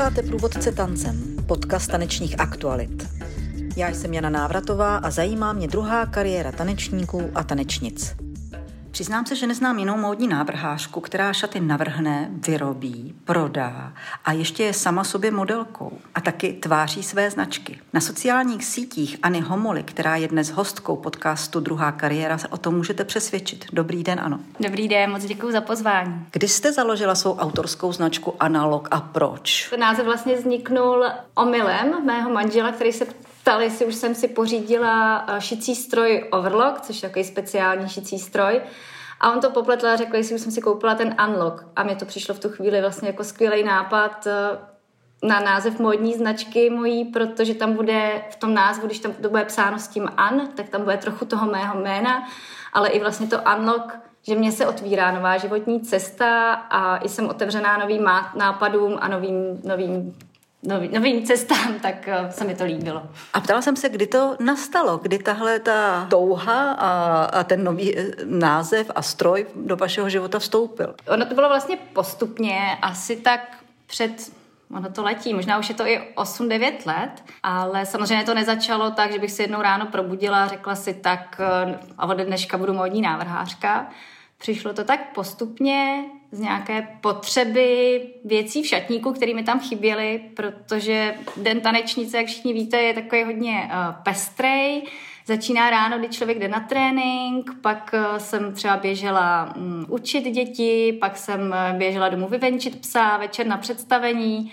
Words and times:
Posloucháte 0.00 0.28
Průvodce 0.28 0.72
tancem, 0.72 1.36
podcast 1.46 1.90
tanečních 1.90 2.40
aktualit. 2.40 3.08
Já 3.76 3.88
jsem 3.88 4.14
Jana 4.14 4.30
Návratová 4.30 4.96
a 4.96 5.10
zajímá 5.10 5.52
mě 5.52 5.68
druhá 5.68 6.06
kariéra 6.06 6.52
tanečníků 6.52 7.30
a 7.34 7.44
tanečnic. 7.44 8.14
Přiznám 9.00 9.26
se, 9.26 9.36
že 9.36 9.46
neznám 9.46 9.78
jinou 9.78 9.96
módní 9.96 10.28
návrhářku, 10.28 11.00
která 11.00 11.32
šaty 11.32 11.60
navrhne, 11.60 12.28
vyrobí, 12.30 13.14
prodá 13.24 13.92
a 14.24 14.32
ještě 14.32 14.62
je 14.62 14.72
sama 14.72 15.04
sobě 15.04 15.30
modelkou 15.30 15.98
a 16.14 16.20
taky 16.20 16.52
tváří 16.52 17.02
své 17.02 17.30
značky. 17.30 17.78
Na 17.92 18.00
sociálních 18.00 18.64
sítích 18.64 19.18
Ani 19.22 19.40
Homoly, 19.40 19.82
která 19.82 20.16
je 20.16 20.28
dnes 20.28 20.50
hostkou 20.50 20.96
podcastu 20.96 21.60
Druhá 21.60 21.92
kariéra, 21.92 22.38
se 22.38 22.48
o 22.48 22.56
tom 22.56 22.74
můžete 22.74 23.04
přesvědčit. 23.04 23.64
Dobrý 23.72 24.02
den, 24.02 24.20
ano. 24.22 24.40
Dobrý 24.60 24.88
den, 24.88 25.10
moc 25.10 25.24
děkuji 25.24 25.52
za 25.52 25.60
pozvání. 25.60 26.26
Kdy 26.30 26.48
jste 26.48 26.72
založila 26.72 27.14
svou 27.14 27.36
autorskou 27.36 27.92
značku 27.92 28.34
Analog 28.40 28.88
a 28.90 29.00
proč? 29.00 29.68
Ten 29.70 29.80
název 29.80 30.04
vlastně 30.04 30.34
vzniknul 30.34 31.04
omylem 31.34 32.06
mého 32.06 32.30
manžela, 32.30 32.72
který 32.72 32.92
se 32.92 33.06
ptal, 33.42 33.60
jestli 33.60 33.86
už 33.86 33.94
jsem 33.94 34.14
si 34.14 34.28
pořídila 34.28 35.24
eh, 35.28 35.40
šicí 35.40 35.74
stroj 35.74 36.28
Overlock, 36.30 36.80
což 36.80 37.02
je 37.02 37.08
takový 37.08 37.24
speciální 37.24 37.88
šicí 37.88 38.18
stroj. 38.18 38.60
A 39.20 39.32
on 39.32 39.40
to 39.40 39.50
popletl 39.50 39.86
a 39.86 39.96
řekl, 39.96 40.16
jestli 40.16 40.38
jsem 40.38 40.52
si 40.52 40.60
koupila 40.60 40.94
ten 40.94 41.16
Unlock. 41.28 41.64
A 41.76 41.82
mě 41.82 41.96
to 41.96 42.04
přišlo 42.04 42.34
v 42.34 42.40
tu 42.40 42.48
chvíli 42.48 42.80
vlastně 42.80 43.08
jako 43.08 43.24
skvělý 43.24 43.62
nápad 43.62 44.26
eh, 44.26 44.58
na 45.22 45.40
název 45.40 45.78
módní 45.78 46.14
značky 46.14 46.70
mojí, 46.70 47.04
protože 47.04 47.54
tam 47.54 47.72
bude 47.72 48.22
v 48.30 48.36
tom 48.36 48.54
názvu, 48.54 48.86
když 48.86 48.98
tam 48.98 49.12
to 49.12 49.28
bude 49.28 49.44
psáno 49.44 49.78
s 49.78 49.88
tím 49.88 50.08
An, 50.16 50.48
tak 50.54 50.68
tam 50.68 50.84
bude 50.84 50.96
trochu 50.96 51.24
toho 51.24 51.46
mého 51.46 51.80
jména, 51.80 52.28
ale 52.72 52.88
i 52.88 53.00
vlastně 53.00 53.26
to 53.26 53.42
Unlock, 53.56 53.98
že 54.22 54.34
mě 54.34 54.52
se 54.52 54.66
otvírá 54.66 55.12
nová 55.12 55.36
životní 55.36 55.80
cesta 55.80 56.52
a 56.52 57.04
jsem 57.04 57.28
otevřená 57.28 57.76
novým 57.76 58.10
nápadům 58.34 58.98
a 59.00 59.08
novým, 59.08 59.60
novým 59.64 60.14
nový, 60.62 60.88
novým 60.88 61.26
cestám, 61.26 61.74
tak 61.82 62.08
uh, 62.22 62.30
se 62.30 62.44
mi 62.44 62.54
to 62.54 62.64
líbilo. 62.64 63.02
A 63.32 63.40
ptala 63.40 63.62
jsem 63.62 63.76
se, 63.76 63.88
kdy 63.88 64.06
to 64.06 64.36
nastalo, 64.40 64.98
kdy 64.98 65.18
tahle 65.18 65.60
ta 65.60 66.06
touha 66.10 66.72
a, 66.72 67.24
a 67.24 67.44
ten 67.44 67.64
nový 67.64 67.98
eh, 67.98 68.10
název 68.24 68.90
a 68.94 69.02
stroj 69.02 69.46
do 69.54 69.76
vašeho 69.76 70.08
života 70.10 70.38
vstoupil? 70.38 70.94
Ono 71.08 71.26
to 71.26 71.34
bylo 71.34 71.48
vlastně 71.48 71.76
postupně, 71.76 72.78
asi 72.82 73.16
tak 73.16 73.56
před 73.86 74.40
Ono 74.76 74.90
to 74.90 75.02
letí, 75.02 75.34
možná 75.34 75.58
už 75.58 75.68
je 75.68 75.74
to 75.74 75.86
i 75.86 76.00
8-9 76.16 76.72
let, 76.86 77.24
ale 77.42 77.86
samozřejmě 77.86 78.24
to 78.24 78.34
nezačalo 78.34 78.90
tak, 78.90 79.12
že 79.12 79.18
bych 79.18 79.32
si 79.32 79.42
jednou 79.42 79.62
ráno 79.62 79.86
probudila 79.86 80.44
a 80.44 80.48
řekla 80.48 80.74
si 80.74 80.94
tak 80.94 81.40
eh, 81.40 81.78
a 81.98 82.06
od 82.06 82.18
dneška 82.18 82.58
budu 82.58 82.74
módní 82.74 83.02
návrhářka. 83.02 83.90
Přišlo 84.38 84.72
to 84.72 84.84
tak 84.84 85.14
postupně 85.14 86.04
z 86.32 86.40
nějaké 86.40 86.88
potřeby 87.00 88.00
věcí 88.24 88.62
v 88.62 88.66
šatníku, 88.66 89.12
které 89.12 89.34
mi 89.34 89.42
tam 89.42 89.60
chyběly, 89.60 90.20
protože 90.36 91.14
den 91.36 91.60
tanečnice, 91.60 92.16
jak 92.16 92.26
všichni 92.26 92.52
víte, 92.52 92.76
je 92.76 92.94
takový 92.94 93.24
hodně 93.24 93.70
uh, 93.72 94.02
pestrej. 94.02 94.82
Začíná 95.26 95.70
ráno, 95.70 95.98
kdy 95.98 96.08
člověk 96.08 96.38
jde 96.38 96.48
na 96.48 96.60
trénink, 96.60 97.50
pak 97.60 97.94
uh, 97.94 98.18
jsem 98.18 98.54
třeba 98.54 98.76
běžela 98.76 99.54
um, 99.56 99.86
učit 99.88 100.24
děti, 100.24 100.98
pak 101.00 101.16
jsem 101.16 101.40
uh, 101.40 101.78
běžela 101.78 102.08
domů 102.08 102.28
vyvenčit 102.28 102.80
psa, 102.80 103.16
večer 103.16 103.46
na 103.46 103.56
představení 103.56 104.52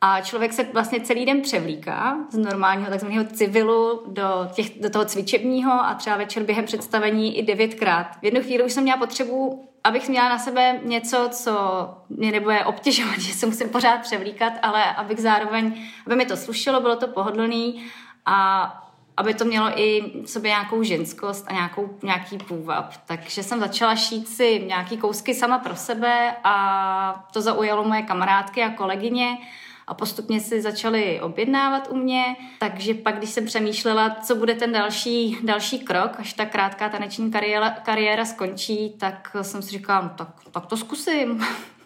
a 0.00 0.20
člověk 0.20 0.52
se 0.52 0.66
vlastně 0.72 1.00
celý 1.00 1.26
den 1.26 1.40
převlíká 1.40 2.16
z 2.30 2.38
normálního 2.38 2.90
takzvaného 2.90 3.24
civilu 3.24 4.02
do, 4.06 4.48
těch, 4.54 4.80
do 4.80 4.90
toho 4.90 5.04
cvičebního 5.04 5.72
a 5.72 5.94
třeba 5.94 6.16
večer 6.16 6.42
během 6.42 6.64
představení 6.64 7.38
i 7.38 7.42
devětkrát. 7.42 8.06
V 8.20 8.24
jednu 8.24 8.42
chvíli 8.42 8.64
už 8.64 8.72
jsem 8.72 8.82
měla 8.82 8.98
potřebu, 8.98 9.68
abych 9.84 10.08
měla 10.08 10.28
na 10.28 10.38
sebe 10.38 10.80
něco, 10.82 11.28
co 11.32 11.54
mě 12.08 12.32
nebude 12.32 12.64
obtěžovat, 12.64 13.18
že 13.18 13.34
se 13.34 13.46
musím 13.46 13.68
pořád 13.68 14.00
převlíkat, 14.00 14.52
ale 14.62 14.94
abych 14.94 15.20
zároveň, 15.20 15.88
aby 16.06 16.16
mi 16.16 16.26
to 16.26 16.36
slušelo, 16.36 16.80
bylo 16.80 16.96
to 16.96 17.08
pohodlný 17.08 17.86
a 18.26 18.80
aby 19.16 19.34
to 19.34 19.44
mělo 19.44 19.80
i 19.80 20.12
v 20.24 20.30
sobě 20.30 20.48
nějakou 20.48 20.82
ženskost 20.82 21.44
a 21.48 21.52
nějakou, 21.52 21.98
nějaký 22.02 22.38
půvab. 22.38 22.92
Takže 23.06 23.42
jsem 23.42 23.60
začala 23.60 23.96
šít 23.96 24.28
si 24.28 24.64
nějaký 24.66 24.96
kousky 24.96 25.34
sama 25.34 25.58
pro 25.58 25.76
sebe 25.76 26.36
a 26.44 27.26
to 27.32 27.40
zaujalo 27.40 27.84
moje 27.84 28.02
kamarádky 28.02 28.62
a 28.62 28.70
kolegyně 28.70 29.38
a 29.86 29.94
postupně 29.94 30.40
si 30.40 30.62
začali 30.62 31.20
objednávat 31.20 31.88
u 31.90 31.96
mě, 31.96 32.24
takže 32.58 32.94
pak, 32.94 33.18
když 33.18 33.30
jsem 33.30 33.46
přemýšlela, 33.46 34.16
co 34.22 34.34
bude 34.34 34.54
ten 34.54 34.72
další, 34.72 35.38
další 35.42 35.78
krok, 35.78 36.10
až 36.18 36.32
ta 36.32 36.46
krátká 36.46 36.88
taneční 36.88 37.30
kariéra, 37.30 37.70
kariéra 37.70 38.24
skončí, 38.24 38.94
tak 38.98 39.36
jsem 39.42 39.62
si 39.62 39.70
říkala, 39.70 40.00
no, 40.00 40.10
tak, 40.16 40.28
tak 40.50 40.66
to 40.66 40.76
zkusím. 40.76 41.44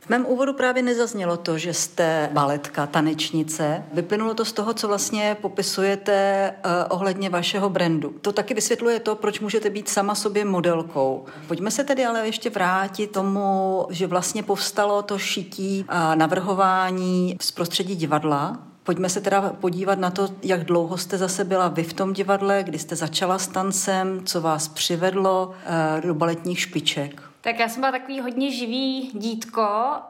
V 0.09 0.11
mém 0.11 0.27
úvodu 0.27 0.53
právě 0.53 0.83
nezaznělo 0.83 1.37
to, 1.37 1.59
že 1.59 1.75
jste 1.75 2.31
baletka, 2.33 2.87
tanečnice. 2.87 3.85
Vyplynulo 3.93 4.35
to 4.35 4.45
z 4.45 4.53
toho, 4.53 4.75
co 4.75 4.89
vlastně 4.89 5.37
popisujete 5.41 6.53
uh, 6.65 6.71
ohledně 6.89 7.31
vašeho 7.31 7.71
brandu. 7.71 8.15
To 8.23 8.33
taky 8.33 8.55
vysvětluje 8.55 9.01
to, 9.01 9.15
proč 9.15 9.41
můžete 9.41 9.71
být 9.71 9.89
sama 9.89 10.15
sobě 10.15 10.45
modelkou. 10.45 11.25
Pojďme 11.49 11.71
se 11.71 11.85
tedy 11.85 12.07
ale 12.07 12.27
ještě 12.27 12.51
vrátit 12.51 13.07
tomu, 13.07 13.87
že 13.91 14.07
vlastně 14.07 14.43
povstalo 14.43 15.03
to 15.03 15.19
šití 15.19 15.85
a 15.89 16.15
navrhování 16.15 17.37
z 17.41 17.51
prostředí 17.51 17.97
divadla. 17.97 18.59
Pojďme 18.83 19.09
se 19.09 19.21
teda 19.21 19.53
podívat 19.61 19.99
na 19.99 20.11
to, 20.11 20.29
jak 20.43 20.65
dlouho 20.65 20.97
jste 20.97 21.19
zase 21.19 21.45
byla 21.45 21.69
vy 21.69 21.83
v 21.83 21.93
tom 21.93 22.13
divadle, 22.13 22.63
kdy 22.63 22.79
jste 22.79 22.97
začala 22.97 23.39
s 23.39 23.47
tancem, 23.47 24.21
co 24.25 24.41
vás 24.41 24.69
přivedlo 24.69 25.47
uh, 25.49 26.01
do 26.01 26.15
baletních 26.15 26.61
špiček. 26.61 27.28
Tak 27.49 27.59
já 27.59 27.69
jsem 27.69 27.81
byla 27.81 27.93
takový 27.93 28.21
hodně 28.21 28.51
živý 28.51 29.11
dítko 29.15 29.63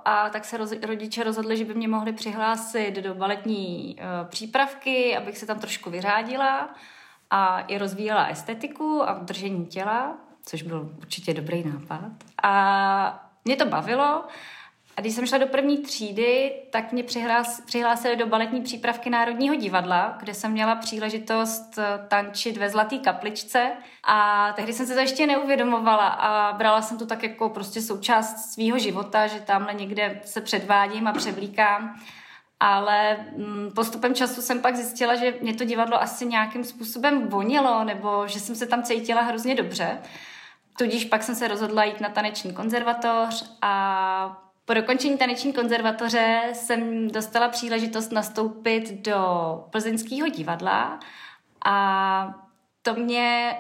a 0.05 0.31
tak 0.33 0.45
se 0.45 0.57
roz, 0.57 0.73
rodiče 0.83 1.25
rozhodli, 1.25 1.57
že 1.57 1.65
by 1.65 1.75
mě 1.75 1.89
mohli 1.89 2.13
přihlásit 2.13 2.95
do 2.95 3.15
baletní 3.15 3.97
uh, 3.99 4.29
přípravky, 4.29 5.17
abych 5.17 5.39
se 5.39 5.47
tam 5.47 5.59
trošku 5.59 5.91
vyřádila 5.91 6.75
a 7.31 7.61
i 7.61 7.79
rozvíjela 7.79 8.27
estetiku 8.27 9.03
a 9.03 9.13
držení 9.13 9.67
těla, 9.67 10.17
což 10.43 10.63
byl 10.63 10.91
určitě 10.99 11.35
dobrý 11.35 11.65
nápad. 11.65 12.11
A 12.43 13.31
mě 13.45 13.57
to 13.57 13.67
bavilo 13.67 14.25
a 14.99 15.01
když 15.01 15.15
jsem 15.15 15.27
šla 15.27 15.39
do 15.39 15.47
první 15.47 15.79
třídy, 15.79 16.53
tak 16.71 16.93
mě 16.93 17.03
přihlás, 17.03 17.61
přihlásili 17.61 18.17
do 18.17 18.27
baletní 18.27 18.63
přípravky 18.63 19.11
Národního 19.11 19.55
divadla, 19.55 20.17
kde 20.21 20.35
jsem 20.35 20.53
měla 20.53 20.75
příležitost 20.75 21.79
eh, 21.79 22.07
tančit 22.09 22.57
ve 22.57 22.71
Zlatý 22.71 22.99
kapličce 22.99 23.73
a 24.05 24.53
tehdy 24.53 24.73
jsem 24.73 24.87
se 24.87 24.95
to 24.95 25.01
ještě 25.01 25.27
neuvědomovala 25.27 26.07
a 26.07 26.53
brala 26.53 26.83
jsem 26.83 26.99
to 26.99 27.07
tak 27.07 27.23
jako 27.23 27.49
prostě 27.49 27.83
součást 27.83 28.53
svého 28.53 28.79
života, 28.79 29.27
že 29.27 29.41
tamhle 29.41 29.75
někde 29.75 30.21
se 30.25 30.41
předvádím 30.41 31.07
a 31.07 31.13
převlíkám. 31.13 32.01
Ale 32.61 33.17
mm, 33.37 33.71
postupem 33.75 34.15
času 34.15 34.43
jsem 34.43 34.61
pak 34.61 34.77
zjistila, 34.77 35.15
že 35.15 35.35
mě 35.41 35.55
to 35.55 35.65
divadlo 35.65 36.03
asi 36.03 36.27
nějakým 36.27 36.65
způsobem 36.65 37.29
vonilo, 37.29 37.85
nebo 37.85 38.27
že 38.27 38.41
jsem 38.41 38.55
se 38.55 38.67
tam 38.67 38.83
cítila 38.83 39.23
hrozně 39.23 39.55
dobře. 39.55 39.99
Tudíž 40.79 41.05
pak 41.05 41.23
jsem 41.23 41.35
se 41.35 41.49
rozhodla 41.49 41.85
jít 41.85 42.01
na 42.01 42.09
taneční 42.09 42.53
konzervatoř 42.53 43.57
a 43.63 44.48
po 44.69 44.75
dokončení 44.75 45.19
taneční 45.19 45.53
konzervatoře 45.53 46.43
jsem 46.53 47.11
dostala 47.11 47.49
příležitost 47.49 48.13
nastoupit 48.13 49.05
do 49.05 49.19
plzeňského 49.71 50.29
divadla 50.29 51.01
a 51.65 52.35
to 52.83 52.95
mě 52.95 53.57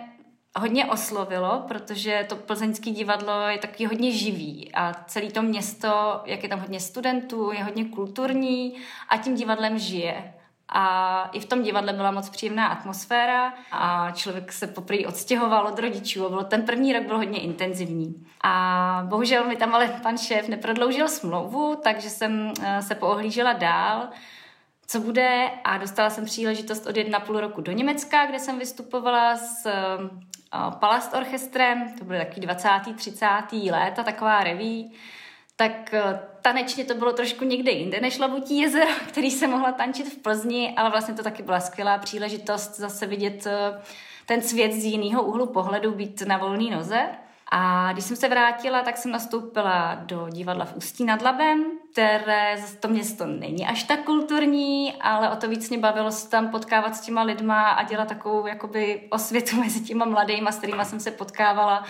hodně 0.56 0.86
oslovilo, 0.86 1.64
protože 1.68 2.26
to 2.28 2.36
plzeňské 2.36 2.90
divadlo 2.90 3.48
je 3.48 3.58
taky 3.58 3.86
hodně 3.86 4.12
živý 4.12 4.70
a 4.74 4.94
celé 5.06 5.30
to 5.30 5.42
město, 5.42 6.20
jak 6.24 6.42
je 6.42 6.48
tam 6.48 6.60
hodně 6.60 6.80
studentů, 6.80 7.52
je 7.52 7.64
hodně 7.64 7.84
kulturní 7.84 8.74
a 9.08 9.16
tím 9.16 9.34
divadlem 9.34 9.78
žije. 9.78 10.34
A 10.68 11.24
i 11.32 11.40
v 11.40 11.44
tom 11.44 11.62
divadle 11.62 11.92
byla 11.92 12.10
moc 12.10 12.28
příjemná 12.28 12.66
atmosféra 12.66 13.54
a 13.72 14.10
člověk 14.10 14.52
se 14.52 14.66
poprvé 14.66 15.06
odstěhoval 15.06 15.66
od 15.66 15.78
rodičů 15.78 16.26
a 16.26 16.28
bylo, 16.28 16.44
ten 16.44 16.62
první 16.62 16.92
rok 16.92 17.02
byl 17.02 17.16
hodně 17.16 17.40
intenzivní. 17.40 18.26
A 18.44 19.02
bohužel 19.06 19.44
mi 19.44 19.56
tam 19.56 19.74
ale 19.74 19.88
pan 20.02 20.18
šéf 20.18 20.48
neprodloužil 20.48 21.08
smlouvu, 21.08 21.76
takže 21.84 22.10
jsem 22.10 22.52
eh, 22.62 22.82
se 22.82 22.94
poohlížela 22.94 23.52
dál, 23.52 24.08
co 24.86 25.00
bude 25.00 25.50
a 25.64 25.78
dostala 25.78 26.10
jsem 26.10 26.24
příležitost 26.24 26.86
odjet 26.86 27.08
na 27.08 27.20
půl 27.20 27.40
roku 27.40 27.60
do 27.60 27.72
Německa, 27.72 28.26
kde 28.26 28.38
jsem 28.38 28.58
vystupovala 28.58 29.36
s 29.36 29.66
eh, 29.66 30.28
Palast 30.78 31.14
orchestrem, 31.14 31.94
to 31.98 32.04
byly 32.04 32.18
taky 32.18 32.40
20. 32.40 32.68
30. 32.96 33.26
léta, 33.70 34.02
taková 34.02 34.44
reví 34.44 34.92
tak 35.58 35.94
eh, 35.94 36.20
tanečně 36.42 36.84
to 36.84 36.94
bylo 36.94 37.12
trošku 37.12 37.44
někde 37.44 37.72
jinde 37.72 38.00
než 38.00 38.18
Labutí 38.18 38.58
jezero, 38.58 38.90
který 39.08 39.30
se 39.30 39.46
mohla 39.46 39.72
tančit 39.72 40.08
v 40.08 40.18
Plzni, 40.18 40.74
ale 40.76 40.90
vlastně 40.90 41.14
to 41.14 41.22
taky 41.22 41.42
byla 41.42 41.60
skvělá 41.60 41.98
příležitost 41.98 42.76
zase 42.76 43.06
vidět 43.06 43.46
eh, 43.46 43.82
ten 44.26 44.42
svět 44.42 44.72
z 44.72 44.84
jiného 44.84 45.22
úhlu 45.22 45.46
pohledu, 45.46 45.92
být 45.92 46.22
na 46.26 46.38
volné 46.38 46.76
noze. 46.76 47.00
A 47.50 47.92
když 47.92 48.04
jsem 48.04 48.16
se 48.16 48.28
vrátila, 48.28 48.82
tak 48.82 48.96
jsem 48.96 49.12
nastoupila 49.12 49.94
do 49.94 50.28
divadla 50.28 50.64
v 50.64 50.76
Ústí 50.76 51.04
nad 51.04 51.22
Labem, 51.22 51.64
které 51.92 52.56
to 52.80 52.88
město 52.88 53.26
není 53.26 53.66
až 53.66 53.82
tak 53.82 54.04
kulturní, 54.04 54.94
ale 55.00 55.30
o 55.30 55.36
to 55.36 55.48
víc 55.48 55.68
mě 55.68 55.78
bavilo 55.78 56.10
se 56.10 56.30
tam 56.30 56.48
potkávat 56.48 56.96
s 56.96 57.00
těma 57.00 57.22
lidma 57.22 57.70
a 57.70 57.84
dělat 57.84 58.08
takovou 58.08 58.46
jakoby 58.46 59.08
osvětu 59.10 59.56
mezi 59.60 59.80
těma 59.80 60.04
mladýma, 60.04 60.52
s 60.52 60.58
kterými 60.58 60.84
jsem 60.84 61.00
se 61.00 61.10
potkávala 61.10 61.84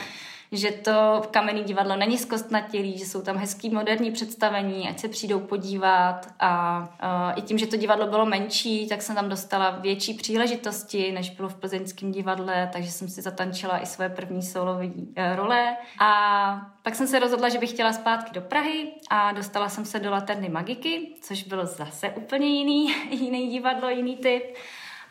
že 0.53 0.71
to 0.71 1.23
kamenný 1.31 1.65
divadlo 1.65 1.97
není 1.97 2.19
zkostnatělý, 2.19 2.99
že 2.99 3.07
jsou 3.07 3.23
tam 3.23 3.37
hezký 3.37 3.71
moderní 3.71 4.11
představení, 4.11 4.89
ať 4.89 4.99
se 4.99 5.09
přijdou 5.09 5.41
podívat 5.41 6.27
a 6.41 6.81
uh, 7.03 7.39
i 7.39 7.43
tím, 7.43 7.59
že 7.59 7.67
to 7.67 7.77
divadlo 7.77 8.07
bylo 8.07 8.27
menší, 8.27 8.89
tak 8.89 9.03
jsem 9.03 9.15
tam 9.15 9.29
dostala 9.29 9.71
větší 9.71 10.15
příležitosti, 10.15 11.13
než 11.13 11.31
bylo 11.31 11.49
v 11.49 11.55
plzeňském 11.55 12.13
divadle, 12.13 12.71
takže 12.73 12.91
jsem 12.91 13.09
si 13.09 13.23
zatančila 13.23 13.79
i 13.79 13.87
své 13.87 14.09
první 14.09 14.43
solové 14.43 14.87
uh, 14.87 14.93
role 15.35 15.77
a 16.01 16.73
pak 16.83 16.95
jsem 16.95 17.07
se 17.07 17.19
rozhodla, 17.19 17.49
že 17.49 17.59
bych 17.59 17.71
chtěla 17.71 17.93
zpátky 17.93 18.31
do 18.35 18.41
Prahy 18.41 18.93
a 19.11 19.33
dostala 19.33 19.69
jsem 19.69 19.85
se 19.85 19.99
do 19.99 20.11
Laterny 20.11 20.49
Magiky, 20.49 21.09
což 21.23 21.43
bylo 21.43 21.67
zase 21.67 22.11
úplně 22.11 22.47
jiný, 22.47 22.95
jiný 23.11 23.49
divadlo, 23.49 23.89
jiný 23.91 24.17
typ. 24.17 24.57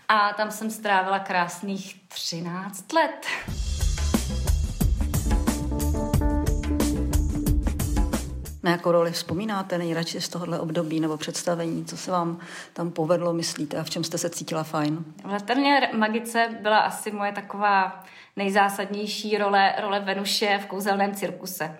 A 0.10 0.33
tam 0.33 0.51
jsem 0.51 0.72
strávila 0.72 1.19
krásných 1.19 2.01
13 2.07 2.94
let. 2.94 3.28
Na 8.68 8.74
jakou 8.74 8.92
roli 8.92 9.12
vzpomínáte 9.12 9.78
nejradši 9.78 10.22
z 10.22 10.30
tohohle 10.30 10.60
období 10.60 11.00
nebo 11.00 11.18
představení? 11.18 11.86
Co 11.86 11.98
se 11.98 12.12
vám 12.12 12.40
tam 12.74 12.92
povedlo, 12.92 13.34
myslíte 13.34 13.78
a 13.78 13.84
v 13.84 13.90
čem 13.90 14.04
jste 14.04 14.18
se 14.18 14.30
cítila 14.30 14.64
fajn? 14.64 15.06
V 15.24 15.31
Laterně 15.31 15.90
magice 15.94 16.50
byla 16.62 16.78
asi 16.78 17.12
moje 17.12 17.31
taková 17.31 18.04
nejzásadnější 18.36 19.38
role, 19.38 19.74
role 19.81 20.00
Venuše 20.00 20.60
v 20.64 20.66
kouzelném 20.66 21.16
cirkuse 21.16 21.78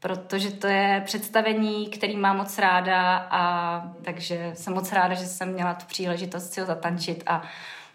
protože 0.00 0.50
to 0.50 0.66
je 0.66 1.02
představení, 1.04 1.88
který 1.88 2.16
mám 2.16 2.36
moc 2.36 2.58
ráda 2.58 3.16
a 3.30 3.82
takže 4.02 4.52
jsem 4.54 4.74
moc 4.74 4.92
ráda, 4.92 5.14
že 5.14 5.26
jsem 5.26 5.52
měla 5.52 5.74
tu 5.74 5.86
příležitost 5.86 6.52
si 6.52 6.60
ho 6.60 6.66
zatančit 6.66 7.22
a 7.26 7.42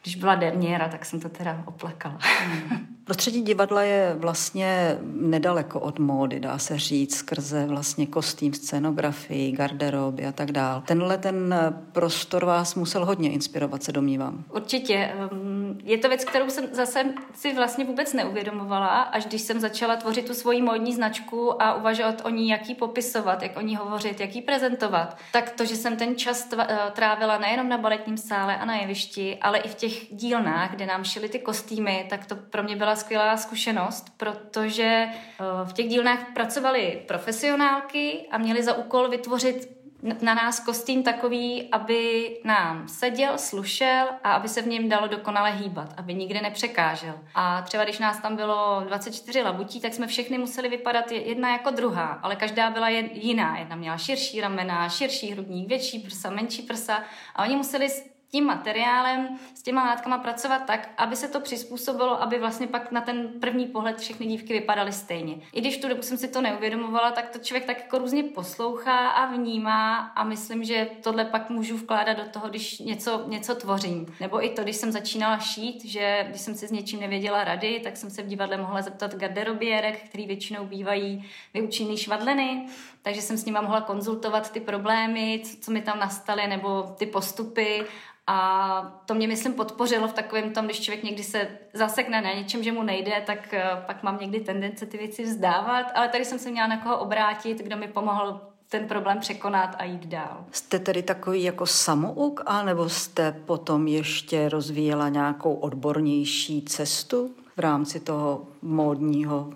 když 0.02 0.16
byla 0.16 0.36
derniéra, 0.36 0.88
tak 0.88 1.06
jsem 1.06 1.20
to 1.20 1.30
teda 1.30 1.64
oplakala. 1.66 2.18
Hmm. 2.22 2.97
Prostředí 3.08 3.42
divadla 3.42 3.82
je 3.82 4.16
vlastně 4.18 4.98
nedaleko 5.02 5.80
od 5.80 6.00
módy, 6.00 6.40
dá 6.40 6.58
se 6.58 6.80
říct, 6.80 7.16
skrze 7.16 7.66
vlastně 7.66 8.08
kostým, 8.08 8.54
scenografii, 8.54 9.52
garderoby 9.52 10.26
a 10.26 10.32
tak 10.32 10.52
dál. 10.52 10.84
Tenhle 10.88 11.18
ten 11.18 11.56
prostor 11.92 12.46
vás 12.46 12.76
musel 12.76 13.06
hodně 13.06 13.32
inspirovat, 13.32 13.84
se 13.84 13.92
domnívám. 13.92 14.44
Určitě. 14.54 15.14
Um, 15.32 15.80
je 15.84 15.98
to 15.98 16.10
věc, 16.10 16.26
kterou 16.26 16.50
jsem 16.50 16.66
zase 16.72 17.06
si 17.34 17.56
vlastně 17.56 17.86
vůbec 17.86 18.14
neuvědomovala, 18.14 19.02
až 19.02 19.26
když 19.26 19.42
jsem 19.42 19.60
začala 19.60 19.96
tvořit 19.96 20.28
tu 20.28 20.34
svoji 20.34 20.62
módní 20.62 20.94
značku 20.94 21.62
a 21.62 21.74
uvažovat 21.74 22.22
o 22.26 22.30
ní, 22.30 22.50
jak 22.50 22.70
ji 22.70 22.76
popisovat, 22.76 23.44
jak 23.44 23.58
o 23.58 23.62
ní 23.62 23.76
hovořit, 23.76 24.20
jak 24.20 24.36
ji 24.36 24.42
prezentovat. 24.42 25.18
Tak 25.34 25.50
to, 25.50 25.66
že 25.66 25.76
jsem 25.76 25.98
ten 25.98 26.16
čas 26.16 26.50
eh, 26.58 26.78
trávila 26.94 27.38
nejenom 27.38 27.70
na 27.70 27.78
baletním 27.78 28.18
sále 28.18 28.58
a 28.58 28.66
na 28.66 28.76
jevišti, 28.76 29.38
ale 29.42 29.58
i 29.58 29.68
v 29.68 29.76
těch 29.76 30.14
dílnách, 30.16 30.72
kde 30.72 30.86
nám 30.86 31.04
šili 31.04 31.30
ty 31.30 31.40
kostýmy, 31.40 32.06
tak 32.10 32.26
to 32.26 32.36
pro 32.36 32.64
mě 32.64 32.76
byla 32.76 32.97
skvělá 32.98 33.38
zkušenost, 33.38 34.06
protože 34.18 35.08
eh, 35.10 35.44
v 35.66 35.74
těch 35.74 35.88
dílnách 35.88 36.20
pracovali 36.34 37.04
profesionálky 37.08 38.28
a 38.32 38.38
měli 38.38 38.64
za 38.64 38.74
úkol 38.74 39.10
vytvořit 39.10 39.78
na 40.22 40.34
nás 40.34 40.60
kostým 40.60 41.04
takový, 41.04 41.70
aby 41.72 42.30
nám 42.44 42.88
seděl, 42.88 43.38
slušel 43.38 44.08
a 44.24 44.34
aby 44.34 44.50
se 44.50 44.62
v 44.62 44.68
něm 44.68 44.90
dalo 44.90 45.08
dokonale 45.08 45.52
hýbat, 45.52 45.94
aby 45.98 46.14
nikdy 46.14 46.42
nepřekážel. 46.42 47.14
A 47.36 47.62
třeba 47.62 47.84
když 47.84 48.00
nás 48.00 48.22
tam 48.22 48.36
bylo 48.36 48.84
24 48.88 49.42
labutí, 49.42 49.82
tak 49.82 49.94
jsme 49.94 50.08
všechny 50.08 50.38
museli 50.38 50.70
vypadat 50.70 51.12
jedna 51.12 51.52
jako 51.52 51.70
druhá, 51.70 52.20
ale 52.22 52.36
každá 52.36 52.70
byla 52.70 52.90
jiná. 52.90 53.58
Jedna 53.58 53.76
měla 53.76 53.98
širší 53.98 54.42
ramena, 54.42 54.90
širší 54.90 55.32
hrudník, 55.32 55.68
větší 55.68 56.00
prsa, 56.00 56.30
menší 56.30 56.62
prsa 56.62 57.04
a 57.36 57.44
oni 57.44 57.56
museli 57.56 57.90
tím 58.32 58.46
materiálem, 58.46 59.40
s 59.56 59.62
těma 59.62 59.86
látkama 59.86 60.18
pracovat 60.18 60.66
tak, 60.66 60.90
aby 60.98 61.16
se 61.16 61.28
to 61.28 61.40
přizpůsobilo, 61.40 62.22
aby 62.22 62.40
vlastně 62.40 62.68
pak 62.68 62.92
na 62.92 63.02
ten 63.02 63.28
první 63.42 63.66
pohled 63.66 63.98
všechny 63.98 64.26
dívky 64.26 64.54
vypadaly 64.54 64.92
stejně. 64.92 65.38
I 65.54 65.62
když 65.62 65.78
tu 65.78 65.88
dobu 65.88 66.02
jsem 66.02 66.18
si 66.18 66.28
to 66.28 66.42
neuvědomovala, 66.42 67.12
tak 67.12 67.30
to 67.30 67.40
člověk 67.40 67.66
tak 67.66 67.78
jako 67.78 67.98
různě 67.98 68.24
poslouchá 68.24 69.08
a 69.08 69.26
vnímá 69.26 69.98
a 69.98 70.24
myslím, 70.24 70.64
že 70.64 70.90
tohle 71.04 71.26
pak 71.26 71.50
můžu 71.50 71.78
vkládat 71.78 72.18
do 72.18 72.24
toho, 72.24 72.50
když 72.50 72.80
něco, 72.80 73.24
něco 73.28 73.56
tvořím. 73.56 74.16
Nebo 74.20 74.46
i 74.46 74.50
to, 74.50 74.64
když 74.64 74.76
jsem 74.76 74.92
začínala 74.92 75.40
šít, 75.40 75.86
že 75.86 76.26
když 76.30 76.42
jsem 76.42 76.56
si 76.56 76.68
s 76.68 76.72
něčím 76.72 77.00
nevěděla 77.00 77.44
rady, 77.44 77.80
tak 77.84 77.98
jsem 77.98 78.10
se 78.10 78.22
v 78.22 78.28
divadle 78.28 78.58
mohla 78.58 78.82
zeptat 78.82 79.16
garderobiérek, 79.16 80.04
který 80.10 80.28
většinou 80.28 80.66
bývají 80.66 81.26
vyučený 81.54 81.98
švadleny, 81.98 82.68
takže 83.02 83.22
jsem 83.22 83.38
s 83.38 83.46
nimi 83.46 83.60
mohla 83.62 83.82
konzultovat 83.82 84.52
ty 84.52 84.60
problémy, 84.60 85.42
co, 85.46 85.58
co 85.62 85.72
mi 85.72 85.82
tam 85.82 86.00
nastaly, 86.00 86.48
nebo 86.48 86.84
ty 86.98 87.06
postupy 87.06 87.86
a 88.28 89.02
to 89.06 89.14
mě, 89.14 89.28
myslím, 89.28 89.54
podpořilo 89.54 90.08
v 90.08 90.14
takovém 90.14 90.54
tom, 90.54 90.66
když 90.66 90.80
člověk 90.80 91.04
někdy 91.04 91.24
se 91.24 91.48
zasekne 91.74 92.22
na 92.22 92.34
něčem, 92.34 92.64
že 92.64 92.72
mu 92.72 92.84
nejde, 92.84 93.24
tak 93.26 93.54
uh, 93.54 93.86
pak 93.86 94.04
mám 94.04 94.20
někdy 94.22 94.40
tendence 94.40 94.86
ty 94.86 94.98
věci 94.98 95.24
vzdávat, 95.24 95.92
ale 95.96 96.10
tady 96.10 96.26
jsem 96.26 96.40
se 96.40 96.52
měla 96.52 96.68
na 96.68 96.78
koho 96.78 96.98
obrátit, 96.98 97.58
kdo 97.58 97.78
mi 97.78 97.88
pomohl 97.88 98.42
ten 98.70 98.88
problém 98.88 99.20
překonat 99.20 99.76
a 99.80 99.84
jít 99.84 100.06
dál. 100.06 100.46
Jste 100.52 100.80
tedy 100.80 101.04
takový 101.04 101.44
jako 101.44 101.66
samouk, 101.66 102.42
anebo 102.46 102.90
jste 102.90 103.32
potom 103.32 103.88
ještě 103.88 104.50
rozvíjela 104.50 105.10
nějakou 105.10 105.54
odbornější 105.54 106.62
cestu? 106.62 107.36
V 107.58 107.60
rámci 107.60 108.00
toho 108.00 108.48
módního 108.62 109.50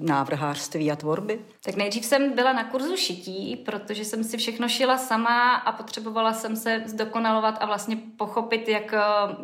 návrhářství 0.00 0.92
a 0.92 0.96
tvorby? 0.96 1.40
Tak 1.64 1.76
nejdřív 1.76 2.04
jsem 2.04 2.32
byla 2.32 2.52
na 2.52 2.64
kurzu 2.64 2.96
šití, 2.96 3.56
protože 3.56 4.04
jsem 4.04 4.24
si 4.24 4.36
všechno 4.36 4.68
šila 4.68 4.98
sama 4.98 5.54
a 5.54 5.72
potřebovala 5.72 6.32
jsem 6.32 6.56
se 6.56 6.82
zdokonalovat 6.86 7.58
a 7.60 7.66
vlastně 7.66 7.96
pochopit, 8.16 8.68
jak, 8.68 8.94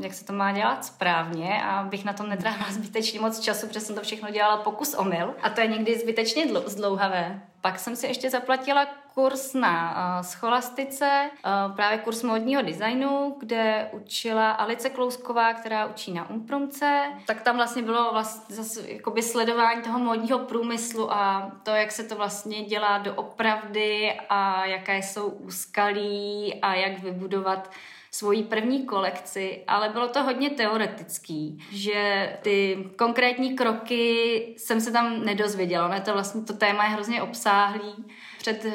jak 0.00 0.14
se 0.14 0.24
to 0.24 0.32
má 0.32 0.52
dělat 0.52 0.84
správně 0.84 1.62
a 1.64 1.82
bych 1.82 2.04
na 2.04 2.12
tom 2.12 2.28
netrávila 2.28 2.72
zbytečně 2.72 3.20
moc 3.20 3.40
času, 3.40 3.66
protože 3.66 3.80
jsem 3.80 3.94
to 3.94 4.02
všechno 4.02 4.30
dělala 4.30 4.56
pokus 4.56 4.94
omyl 4.94 5.34
a 5.42 5.50
to 5.50 5.60
je 5.60 5.66
někdy 5.66 5.98
zbytečně 5.98 6.46
zdlouhavé. 6.66 7.42
Pak 7.60 7.78
jsem 7.78 7.96
si 7.96 8.06
ještě 8.06 8.30
zaplatila 8.30 8.86
kurz 9.14 9.54
na 9.54 9.90
uh, 9.90 10.26
scholastice, 10.26 11.30
uh, 11.68 11.76
právě 11.76 11.98
kurz 11.98 12.22
módního 12.22 12.62
designu, 12.62 13.36
kde 13.38 13.88
učila 13.92 14.50
Alice 14.50 14.90
Klousková, 14.90 15.54
která 15.54 15.86
učí 15.86 16.12
na 16.12 16.30
Umprumce. 16.30 17.12
Tak 17.26 17.42
tam 17.42 17.56
vlastně 17.56 17.82
bylo 17.82 18.12
vlastně 18.12 18.56
zase 18.56 18.90
jakoby 18.90 19.22
sledování 19.22 19.82
toho 19.82 19.98
módního 19.98 20.38
průmyslu 20.38 21.12
a 21.12 21.52
to, 21.62 21.70
jak 21.70 21.92
se 21.92 22.04
to 22.04 22.16
vlastně 22.16 22.64
dělá 22.64 22.98
doopravdy 22.98 24.20
a 24.28 24.66
jaké 24.66 24.98
jsou 24.98 25.28
úskalí 25.28 26.54
a 26.62 26.74
jak 26.74 26.98
vybudovat 26.98 27.70
svoji 28.14 28.42
první 28.42 28.86
kolekci, 28.86 29.64
ale 29.66 29.88
bylo 29.88 30.08
to 30.08 30.22
hodně 30.22 30.50
teoretický, 30.50 31.58
že 31.72 32.32
ty 32.42 32.84
konkrétní 32.96 33.56
kroky 33.56 34.54
jsem 34.56 34.80
se 34.80 34.92
tam 34.92 35.24
nedozvěděla. 35.24 35.86
Ono 35.86 36.00
to 36.00 36.12
vlastně, 36.12 36.42
to 36.42 36.52
téma 36.52 36.84
je 36.84 36.90
hrozně 36.90 37.22
obsáhlý. 37.22 38.04
Před 38.38 38.64
uh, 38.64 38.72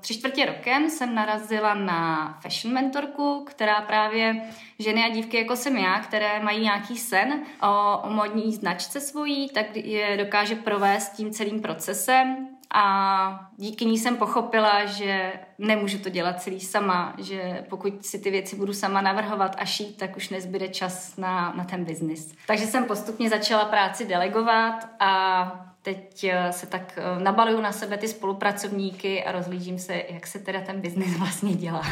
tři 0.00 0.14
čtvrtě 0.14 0.46
rokem 0.46 0.90
jsem 0.90 1.14
narazila 1.14 1.74
na 1.74 2.38
fashion 2.42 2.74
mentorku, 2.74 3.44
která 3.50 3.80
právě 3.80 4.42
ženy 4.78 5.04
a 5.04 5.08
dívky 5.08 5.36
jako 5.36 5.56
jsem 5.56 5.76
já, 5.76 6.00
které 6.00 6.42
mají 6.42 6.60
nějaký 6.60 6.98
sen 6.98 7.42
o, 7.62 7.98
o 7.98 8.10
modní 8.10 8.54
značce 8.54 9.00
svojí, 9.00 9.48
tak 9.48 9.76
je 9.76 10.16
dokáže 10.16 10.54
provést 10.54 11.12
tím 11.12 11.30
celým 11.30 11.62
procesem 11.62 12.49
a 12.74 13.50
díky 13.56 13.84
ní 13.84 13.98
jsem 13.98 14.16
pochopila, 14.16 14.84
že 14.84 15.32
nemůžu 15.58 15.98
to 15.98 16.08
dělat 16.08 16.42
celý 16.42 16.60
sama, 16.60 17.14
že 17.18 17.64
pokud 17.68 18.06
si 18.06 18.18
ty 18.18 18.30
věci 18.30 18.56
budu 18.56 18.72
sama 18.72 19.00
navrhovat 19.00 19.56
a 19.58 19.64
šít, 19.64 19.96
tak 19.96 20.16
už 20.16 20.28
nezbyde 20.28 20.68
čas 20.68 21.16
na, 21.16 21.52
na 21.56 21.64
ten 21.64 21.84
biznis. 21.84 22.34
Takže 22.46 22.66
jsem 22.66 22.84
postupně 22.84 23.30
začala 23.30 23.64
práci 23.64 24.06
delegovat 24.06 24.88
a 25.00 25.70
teď 25.82 26.24
eh, 26.24 26.52
se 26.52 26.66
tak 26.66 26.98
eh, 26.98 27.22
nabaluju 27.22 27.60
na 27.60 27.72
sebe 27.72 27.98
ty 27.98 28.08
spolupracovníky 28.08 29.24
a 29.24 29.32
rozlížím 29.32 29.78
se, 29.78 30.02
jak 30.08 30.26
se 30.26 30.38
teda 30.38 30.60
ten 30.60 30.80
biznis 30.80 31.16
vlastně 31.18 31.54
dělá. 31.54 31.82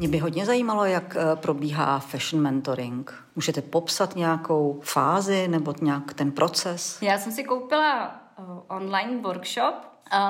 Mě 0.00 0.08
by 0.08 0.18
hodně 0.18 0.46
zajímalo, 0.46 0.84
jak 0.84 1.16
eh, 1.16 1.36
probíhá 1.36 1.98
fashion 1.98 2.42
mentoring. 2.42 3.24
Můžete 3.36 3.62
popsat 3.62 4.16
nějakou 4.16 4.80
fázi 4.84 5.48
nebo 5.48 5.74
nějak 5.80 6.14
ten 6.14 6.32
proces? 6.32 6.98
Já 7.02 7.18
jsem 7.18 7.32
si 7.32 7.44
koupila 7.44 8.20
online 8.68 9.22
workshop, 9.22 9.74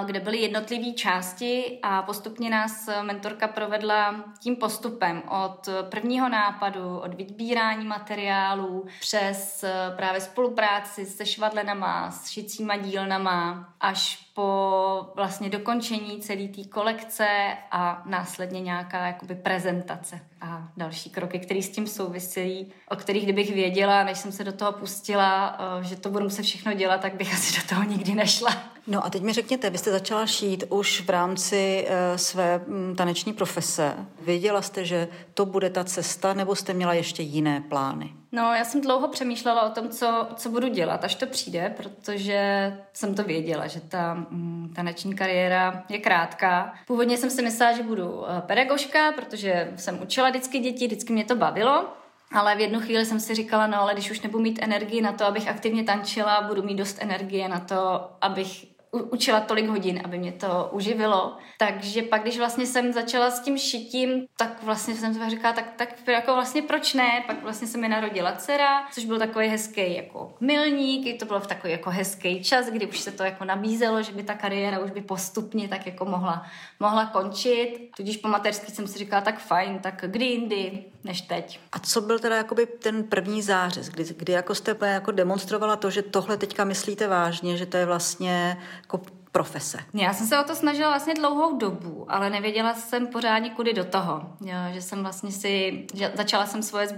kde 0.04 0.20
byly 0.20 0.38
jednotlivé 0.38 0.92
části 0.92 1.78
a 1.82 2.02
postupně 2.02 2.50
nás 2.50 2.88
mentorka 3.02 3.48
provedla 3.48 4.24
tím 4.40 4.56
postupem 4.56 5.22
od 5.28 5.68
prvního 5.82 6.28
nápadu, 6.28 6.98
od 6.98 7.14
vybírání 7.14 7.84
materiálů 7.84 8.86
přes 9.00 9.64
právě 9.96 10.20
spolupráci 10.20 11.06
se 11.06 11.26
švadlenama, 11.26 12.10
s 12.10 12.28
šicíma 12.28 12.76
dílnama, 12.76 13.68
až 13.80 14.30
po 14.34 15.12
vlastně 15.14 15.48
dokončení 15.48 16.20
celé 16.20 16.48
té 16.48 16.64
kolekce 16.64 17.56
a 17.70 18.02
následně 18.06 18.60
nějaká 18.60 19.06
jakoby 19.06 19.34
prezentace 19.34 20.20
a 20.40 20.68
další 20.76 21.10
kroky, 21.10 21.38
které 21.38 21.62
s 21.62 21.68
tím 21.68 21.86
souvisejí, 21.86 22.72
o 22.88 22.96
kterých 22.96 23.24
kdybych 23.24 23.54
věděla, 23.54 24.04
než 24.04 24.18
jsem 24.18 24.32
se 24.32 24.44
do 24.44 24.52
toho 24.52 24.72
pustila, 24.72 25.58
že 25.80 25.96
to 25.96 26.10
budu 26.10 26.24
muset 26.24 26.42
všechno 26.42 26.72
dělat, 26.72 27.00
tak 27.00 27.14
bych 27.14 27.34
asi 27.34 27.60
do 27.60 27.68
toho 27.68 27.82
nikdy 27.82 28.14
nešla. 28.14 28.69
No 28.86 29.04
a 29.04 29.10
teď 29.10 29.22
mi 29.22 29.32
řekněte, 29.32 29.70
vy 29.70 29.78
jste 29.78 29.90
začala 29.90 30.26
šít 30.26 30.64
už 30.68 31.00
v 31.06 31.10
rámci 31.10 31.86
uh, 31.86 32.16
své 32.16 32.60
um, 32.66 32.96
taneční 32.96 33.32
profese. 33.32 33.94
Věděla 34.20 34.62
jste, 34.62 34.84
že 34.84 35.08
to 35.34 35.46
bude 35.46 35.70
ta 35.70 35.84
cesta, 35.84 36.34
nebo 36.34 36.54
jste 36.54 36.74
měla 36.74 36.94
ještě 36.94 37.22
jiné 37.22 37.60
plány? 37.60 38.12
No, 38.32 38.54
já 38.54 38.64
jsem 38.64 38.80
dlouho 38.80 39.08
přemýšlela 39.08 39.62
o 39.62 39.70
tom, 39.70 39.88
co, 39.88 40.26
co 40.34 40.50
budu 40.50 40.68
dělat, 40.68 41.04
až 41.04 41.14
to 41.14 41.26
přijde, 41.26 41.74
protože 41.76 42.72
jsem 42.92 43.14
to 43.14 43.24
věděla, 43.24 43.66
že 43.66 43.80
ta 43.80 44.14
mm, 44.14 44.72
taneční 44.76 45.14
kariéra 45.14 45.84
je 45.88 45.98
krátká. 45.98 46.74
Původně 46.86 47.16
jsem 47.16 47.30
si 47.30 47.42
myslela, 47.42 47.76
že 47.76 47.82
budu 47.82 48.24
eh, 48.24 48.40
pedagožka, 48.40 49.12
protože 49.12 49.72
jsem 49.76 50.02
učila 50.02 50.30
vždycky 50.30 50.58
děti, 50.58 50.86
vždycky 50.86 51.12
mě 51.12 51.24
to 51.24 51.36
bavilo. 51.36 51.88
Ale 52.32 52.56
v 52.56 52.60
jednu 52.60 52.80
chvíli 52.80 53.06
jsem 53.06 53.20
si 53.20 53.34
říkala, 53.34 53.66
no 53.66 53.80
ale 53.80 53.92
když 53.92 54.10
už 54.10 54.20
nebudu 54.20 54.42
mít 54.42 54.58
energii 54.62 55.00
na 55.00 55.12
to, 55.12 55.24
abych 55.24 55.48
aktivně 55.48 55.84
tančila, 55.84 56.40
budu 56.40 56.62
mít 56.62 56.76
dost 56.76 56.98
energie 57.00 57.48
na 57.48 57.60
to, 57.60 58.10
abych 58.20 58.66
učila 58.92 59.40
tolik 59.40 59.68
hodin, 59.68 60.00
aby 60.04 60.18
mě 60.18 60.32
to 60.32 60.68
uživilo. 60.72 61.36
Takže 61.58 62.02
pak, 62.02 62.22
když 62.22 62.38
vlastně 62.38 62.66
jsem 62.66 62.92
začala 62.92 63.30
s 63.30 63.40
tím 63.40 63.58
šitím, 63.58 64.26
tak 64.36 64.62
vlastně 64.62 64.94
jsem 64.94 65.14
si 65.14 65.30
říkala, 65.30 65.54
tak, 65.54 65.72
tak 65.76 66.08
jako 66.08 66.34
vlastně 66.34 66.62
proč 66.62 66.94
ne? 66.94 67.24
Pak 67.26 67.42
vlastně 67.42 67.68
se 67.68 67.78
mi 67.78 67.88
narodila 67.88 68.32
dcera, 68.32 68.88
což 68.92 69.04
byl 69.04 69.18
takový 69.18 69.48
hezký 69.48 69.94
jako 69.96 70.34
milník, 70.40 71.18
to 71.18 71.24
bylo 71.24 71.40
v 71.40 71.46
takový 71.46 71.72
jako 71.72 71.90
hezký 71.90 72.44
čas, 72.44 72.66
kdy 72.66 72.86
už 72.86 73.00
se 73.00 73.12
to 73.12 73.22
jako 73.22 73.44
nabízelo, 73.44 74.02
že 74.02 74.12
by 74.12 74.22
ta 74.22 74.34
kariéra 74.34 74.78
už 74.78 74.90
by 74.90 75.00
postupně 75.00 75.68
tak 75.68 75.86
jako 75.86 76.04
mohla, 76.04 76.46
mohla 76.80 77.06
končit. 77.06 77.90
Tudíž 77.96 78.16
po 78.16 78.28
mateřský 78.28 78.72
jsem 78.72 78.86
si 78.86 78.98
říkala, 78.98 79.22
tak 79.22 79.38
fajn, 79.38 79.78
tak 79.78 80.04
kdy 80.06 80.24
jindy, 80.24 80.84
než 81.04 81.20
teď. 81.20 81.60
A 81.72 81.78
co 81.78 82.00
byl 82.00 82.18
teda 82.18 82.36
jakoby 82.36 82.66
ten 82.66 83.04
první 83.04 83.42
zářez, 83.42 83.88
kdy, 83.88 84.04
kdy 84.16 84.32
jako 84.32 84.54
jste 84.54 84.76
jako 84.82 85.10
demonstrovala 85.10 85.76
to, 85.76 85.90
že 85.90 86.02
tohle 86.02 86.36
teďka 86.36 86.64
myslíte 86.64 87.08
vážně, 87.08 87.56
že 87.56 87.66
to 87.66 87.76
je 87.76 87.86
vlastně 87.86 88.56
jako 88.82 89.00
profese? 89.32 89.78
Já 89.94 90.14
jsem 90.14 90.26
se 90.26 90.40
o 90.40 90.44
to 90.44 90.54
snažila 90.54 90.88
vlastně 90.88 91.14
dlouhou 91.14 91.58
dobu, 91.58 92.06
ale 92.08 92.30
nevěděla 92.30 92.74
jsem 92.74 93.06
pořádně 93.06 93.50
kudy 93.50 93.72
do 93.72 93.84
toho. 93.84 94.22
Jo, 94.40 94.56
že 94.72 94.82
jsem 94.82 95.02
vlastně 95.02 95.32
si, 95.32 95.86
že 95.94 96.12
začala 96.14 96.46
jsem 96.46 96.62
svoje 96.62 96.88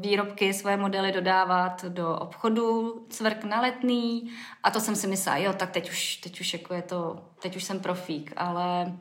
výrobky, 0.00 0.54
svoje 0.54 0.76
modely 0.76 1.12
dodávat 1.12 1.84
do 1.84 2.16
obchodu, 2.16 2.94
cvrk 3.08 3.44
na 3.44 3.60
letný 3.60 4.30
a 4.62 4.70
to 4.70 4.80
jsem 4.80 4.96
si 4.96 5.06
myslela, 5.06 5.38
jo, 5.38 5.52
tak 5.52 5.70
teď 5.70 5.90
už, 5.90 6.16
teď 6.16 6.40
už 6.40 6.52
jako 6.52 6.74
je 6.74 6.82
to, 6.82 7.20
teď 7.42 7.56
už 7.56 7.64
jsem 7.64 7.80
profík, 7.80 8.32
ale 8.36 8.92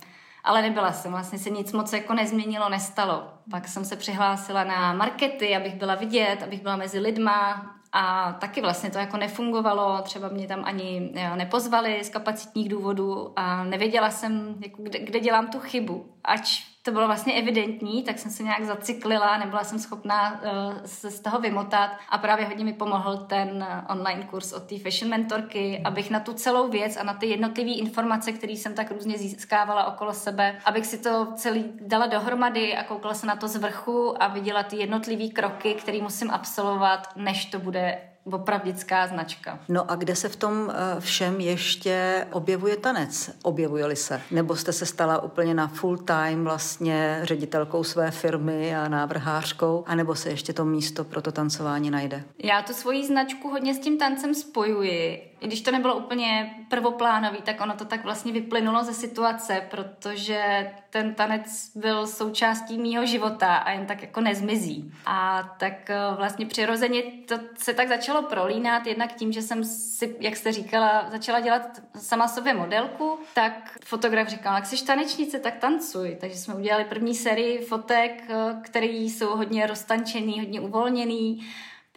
ale 0.50 0.62
nebyla 0.62 0.92
jsem, 0.92 1.12
vlastně 1.12 1.40
se 1.40 1.50
nic 1.50 1.74
moc 1.74 1.94
jako 1.94 2.14
nezměnilo, 2.14 2.70
nestalo. 2.70 3.24
Pak 3.52 3.68
jsem 3.68 3.86
se 3.86 3.96
přihlásila 3.96 4.64
na 4.64 4.94
markety, 4.94 5.56
abych 5.56 5.76
byla 5.76 5.96
vidět, 5.96 6.44
abych 6.44 6.62
byla 6.62 6.76
mezi 6.76 7.00
lidma, 7.00 7.66
a 7.92 8.34
taky 8.34 8.62
vlastně 8.62 8.90
to 8.90 8.98
jako 8.98 9.18
nefungovalo, 9.18 10.02
třeba 10.02 10.28
mě 10.28 10.48
tam 10.48 10.62
ani 10.66 11.12
nepozvali 11.36 12.04
z 12.04 12.10
kapacitních 12.10 12.70
důvodů 12.70 13.34
a 13.36 13.64
nevěděla 13.64 14.10
jsem, 14.10 14.56
jako 14.64 14.84
kde, 14.84 15.00
kde 15.00 15.20
dělám 15.20 15.48
tu 15.48 15.60
chybu. 15.60 16.06
Ač 16.24 16.70
to 16.84 16.92
bylo 16.92 17.08
vlastně 17.08 17.34
evidentní, 17.34 18.04
tak 18.04 18.20
jsem 18.20 18.32
se 18.32 18.44
nějak 18.44 18.66
zaciklila, 18.66 19.38
nebyla 19.38 19.64
jsem 19.64 19.80
schopná 19.80 20.32
uh, 20.32 20.74
se 20.86 21.12
z 21.12 21.20
toho 21.20 21.40
vymotat. 21.40 21.92
A 22.10 22.18
právě 22.18 22.46
hodně 22.46 22.66
mi 22.66 22.74
pomohl 22.74 23.18
ten 23.18 23.68
online 23.90 24.24
kurz 24.24 24.54
od 24.54 24.64
té 24.64 24.80
fashion 24.80 25.10
mentorky, 25.10 25.82
abych 25.86 26.10
na 26.10 26.20
tu 26.20 26.34
celou 26.34 26.70
věc 26.70 26.98
a 26.98 27.04
na 27.04 27.14
ty 27.14 27.26
jednotlivé 27.26 27.72
informace, 27.72 28.32
které 28.32 28.54
jsem 28.54 28.74
tak 28.74 28.92
různě 28.92 29.18
získávala 29.18 29.86
okolo 29.86 30.14
sebe, 30.14 30.60
abych 30.66 30.86
si 30.86 30.98
to 30.98 31.28
celý 31.36 31.66
dala 31.82 32.08
dohromady 32.08 32.78
a 32.78 32.84
koukala 32.84 33.14
se 33.14 33.28
na 33.28 33.36
to 33.36 33.48
z 33.48 33.56
vrchu 33.56 34.24
a 34.24 34.28
viděla 34.28 34.64
ty 34.64 34.76
jednotlivé 34.76 35.28
kroky, 35.28 35.74
které 35.74 36.02
musím 36.02 36.32
absolvovat, 36.32 37.10
než 37.16 37.46
to 37.46 37.60
bude 37.60 38.09
opravdická 38.24 39.08
značka. 39.08 39.60
No 39.70 39.92
a 39.92 39.96
kde 39.96 40.16
se 40.16 40.30
v 40.30 40.36
tom 40.36 40.72
eh, 40.72 41.02
všem 41.02 41.40
ještě 41.40 42.26
objevuje 42.32 42.78
tanec? 42.78 43.32
Objevuje-li 43.44 43.96
se? 43.96 44.22
Nebo 44.32 44.56
jste 44.56 44.74
se 44.74 44.86
stala 44.86 45.22
úplně 45.24 45.54
na 45.54 45.68
full 45.68 45.98
time 45.98 46.44
vlastně 46.44 47.20
ředitelkou 47.24 47.84
své 47.84 48.12
firmy 48.12 48.76
a 48.76 48.88
návrhářkou? 48.88 49.84
A 49.88 49.96
nebo 49.96 50.16
se 50.16 50.30
ještě 50.30 50.54
to 50.54 50.66
místo 50.66 51.04
pro 51.04 51.22
to 51.22 51.32
tancování 51.32 51.92
najde? 51.92 52.24
Já 52.44 52.62
tu 52.62 52.74
svoji 52.74 53.08
značku 53.08 53.50
hodně 53.50 53.74
s 53.74 53.80
tím 53.80 53.98
tancem 53.98 54.36
spojuji 54.36 55.29
i 55.40 55.48
když 55.48 55.62
to 55.62 55.72
nebylo 55.72 55.96
úplně 55.96 56.56
prvoplánový, 56.70 57.42
tak 57.42 57.62
ono 57.62 57.76
to 57.76 57.86
tak 57.86 58.04
vlastně 58.04 58.32
vyplynulo 58.32 58.84
ze 58.84 58.94
situace, 58.94 59.68
protože 59.70 60.72
ten 60.90 61.14
tanec 61.14 61.72
byl 61.76 62.08
součástí 62.08 62.78
mýho 62.78 63.06
života 63.06 63.56
a 63.56 63.72
jen 63.72 63.86
tak 63.86 64.02
jako 64.02 64.22
nezmizí. 64.22 64.94
A 65.06 65.44
tak 65.60 65.90
eh, 65.90 65.98
vlastně 66.18 66.46
přirozeně 66.46 67.04
to 67.04 67.36
se 67.58 67.74
tak 67.74 67.88
začalo 67.88 68.24
prolínat, 68.24 68.88
jednak 68.88 69.14
tím, 69.14 69.32
že 69.32 69.42
jsem 69.42 69.64
si, 69.64 70.16
jak 70.20 70.36
jste 70.36 70.52
říkala, 70.52 71.10
začala 71.10 71.40
dělat 71.40 71.82
sama 71.96 72.28
sobě 72.28 72.54
modelku, 72.54 73.20
tak 73.34 73.78
fotograf 73.86 74.28
říkal, 74.28 74.56
jak 74.56 74.66
jsi 74.66 74.86
tanečnice, 74.86 75.40
tak 75.40 75.58
tancuj. 75.58 76.18
Takže 76.22 76.38
jsme 76.38 76.56
udělali 76.56 76.86
první 76.86 77.16
sérii 77.16 77.66
fotek, 77.66 78.24
eh, 78.30 78.62
které 78.62 78.88
jsou 78.88 79.36
hodně 79.36 79.68
roztančený, 79.68 80.40
hodně 80.40 80.62
uvolněný 80.62 81.48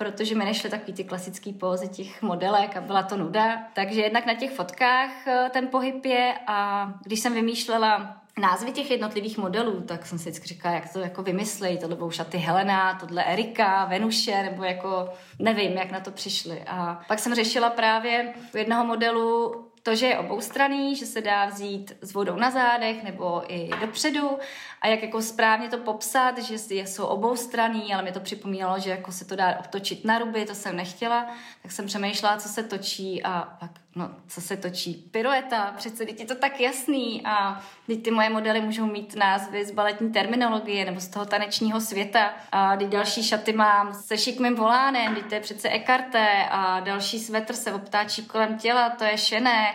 protože 0.02 0.35
mi 0.35 0.44
nešly 0.44 0.71
takový 0.71 0.92
ty 0.92 1.04
klasické 1.04 1.52
pózy 1.52 1.88
těch 1.88 2.23
modelek 2.23 2.76
a 2.76 2.80
byla 2.80 3.02
to 3.02 3.16
nuda. 3.16 3.59
Takže 3.75 4.00
jednak 4.00 4.26
na 4.26 4.35
těch 4.35 4.50
fotkách 4.50 5.26
eh, 5.26 5.50
ten 5.52 5.68
pohyb 5.68 6.04
je 6.04 6.35
a 6.47 6.88
když 7.04 7.21
jsem 7.21 7.35
vymýšlela 7.35 8.16
názvy 8.40 8.73
těch 8.73 8.90
jednotlivých 8.90 9.38
modelů, 9.38 9.80
tak 9.80 10.06
jsem 10.06 10.18
si 10.18 10.30
vždycky 10.30 10.49
říkala, 10.49 10.75
jak 10.75 10.92
to 10.92 11.00
jako 11.00 11.23
vymyslej, 11.23 11.78
tohle 11.78 11.97
budou 11.97 12.11
šaty 12.11 12.38
Helena, 12.38 12.94
tohle 12.94 13.25
Erika, 13.25 13.85
Venuše, 13.85 14.42
nebo 14.42 14.64
jako 14.64 15.09
nevím, 15.38 15.73
jak 15.73 15.90
na 15.90 16.00
to 16.00 16.11
přišli. 16.11 16.62
A 16.66 17.00
pak 17.09 17.18
jsem 17.18 17.35
řešila 17.35 17.71
právě 17.71 18.35
u 18.54 18.56
jednoho 18.56 18.85
modelu 18.85 19.54
to, 19.83 19.95
že 19.95 20.07
je 20.07 20.19
oboustranný, 20.19 20.97
že 20.97 21.07
se 21.07 21.21
dá 21.21 21.47
vzít 21.47 21.93
s 22.01 22.12
vodou 22.12 22.37
na 22.37 22.51
zádech 22.51 23.03
nebo 23.03 23.43
i 23.49 23.71
dopředu. 23.81 24.39
A 24.81 24.89
jak 24.89 25.03
jako 25.03 25.23
správně 25.23 25.69
to 25.69 25.79
popsat, 25.79 26.39
že 26.39 26.59
jsou 26.71 27.05
oboustranný, 27.05 27.95
ale 27.95 28.03
mě 28.03 28.12
to 28.12 28.21
připomínalo, 28.21 28.79
že 28.79 28.91
jako 28.91 29.12
se 29.12 29.25
to 29.25 29.37
dá 29.37 29.59
otočit 29.61 30.05
na 30.05 30.19
ruby, 30.19 30.45
to 30.45 30.55
jsem 30.55 30.77
nechtěla, 30.77 31.35
tak 31.62 31.73
jsem 31.73 31.87
přemýšlela, 31.87 32.37
co 32.37 32.49
se 32.49 32.62
točí 32.62 33.23
a 33.23 33.57
pak, 33.61 33.71
no, 33.94 34.11
co 34.28 34.40
se 34.40 34.56
točí? 34.56 34.94
Pirueta, 35.11 35.75
přece 35.76 36.06
teď 36.06 36.20
je 36.20 36.26
to 36.26 36.34
tak 36.34 36.61
jasný 36.61 37.22
a 37.25 37.62
teď 37.87 38.02
ty 38.02 38.11
moje 38.11 38.30
modely 38.30 38.61
můžou 38.61 38.87
mít 38.87 39.16
názvy 39.16 39.64
z 39.64 39.70
baletní 39.70 40.12
terminologie 40.12 40.84
nebo 40.84 41.00
z 41.00 41.08
toho 41.08 41.26
tanečního 41.26 41.80
světa. 41.80 42.30
A 42.52 42.76
teď 42.76 42.88
další 42.88 43.22
šaty 43.22 43.52
mám 43.52 43.94
se 43.94 44.18
šikmým 44.18 44.54
volánem, 44.54 45.14
teď 45.14 45.25
to 45.26 45.34
je 45.34 45.40
přece 45.40 45.68
ekarte 45.68 46.46
a 46.50 46.80
další 46.80 47.18
svetr 47.18 47.54
se 47.54 47.72
obtáčí 47.72 48.25
kolem 48.25 48.58
těla, 48.58 48.90
to 48.90 49.04
je 49.04 49.18
šené. 49.18 49.75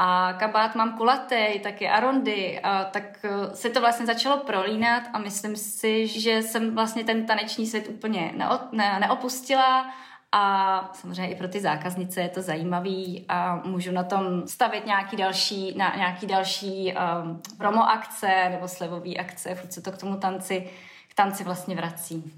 A 0.00 0.32
kabát 0.38 0.74
mám 0.74 0.96
kulatý, 0.96 1.60
taky 1.62 1.88
arondy, 1.88 2.60
a 2.60 2.84
tak 2.84 3.04
eh, 3.24 3.56
se 3.56 3.70
to 3.70 3.80
vlastně 3.80 4.06
začalo 4.06 4.36
prolínat 4.36 5.02
a 5.12 5.18
myslím 5.18 5.56
si, 5.56 6.06
že 6.06 6.42
jsem 6.42 6.74
vlastně 6.74 7.04
ten 7.04 7.26
taneční 7.26 7.66
svět 7.66 7.88
úplně 7.88 8.32
neo, 8.36 8.58
ne, 8.72 8.96
neopustila 9.00 9.94
a 10.32 10.90
samozřejmě 10.92 11.32
i 11.32 11.36
pro 11.36 11.48
ty 11.48 11.60
zákaznice 11.60 12.20
je 12.20 12.28
to 12.28 12.42
zajímavý 12.42 13.24
a 13.28 13.56
můžu 13.64 13.92
na 13.92 14.02
tom 14.02 14.48
stavit 14.48 14.86
nějaký 14.86 15.16
další, 15.16 15.78
na, 15.78 15.96
nějaký 15.96 16.26
další 16.26 16.94
um, 16.94 17.42
promo 17.58 17.90
akce 17.90 18.48
nebo 18.50 18.68
slevové 18.68 19.14
akce, 19.14 19.54
furt 19.54 19.72
se 19.72 19.80
to 19.80 19.92
k 19.92 19.98
tomu 19.98 20.16
tanci, 20.16 20.70
k 21.08 21.14
tanci 21.14 21.44
vlastně 21.44 21.76
vrací. 21.76 22.32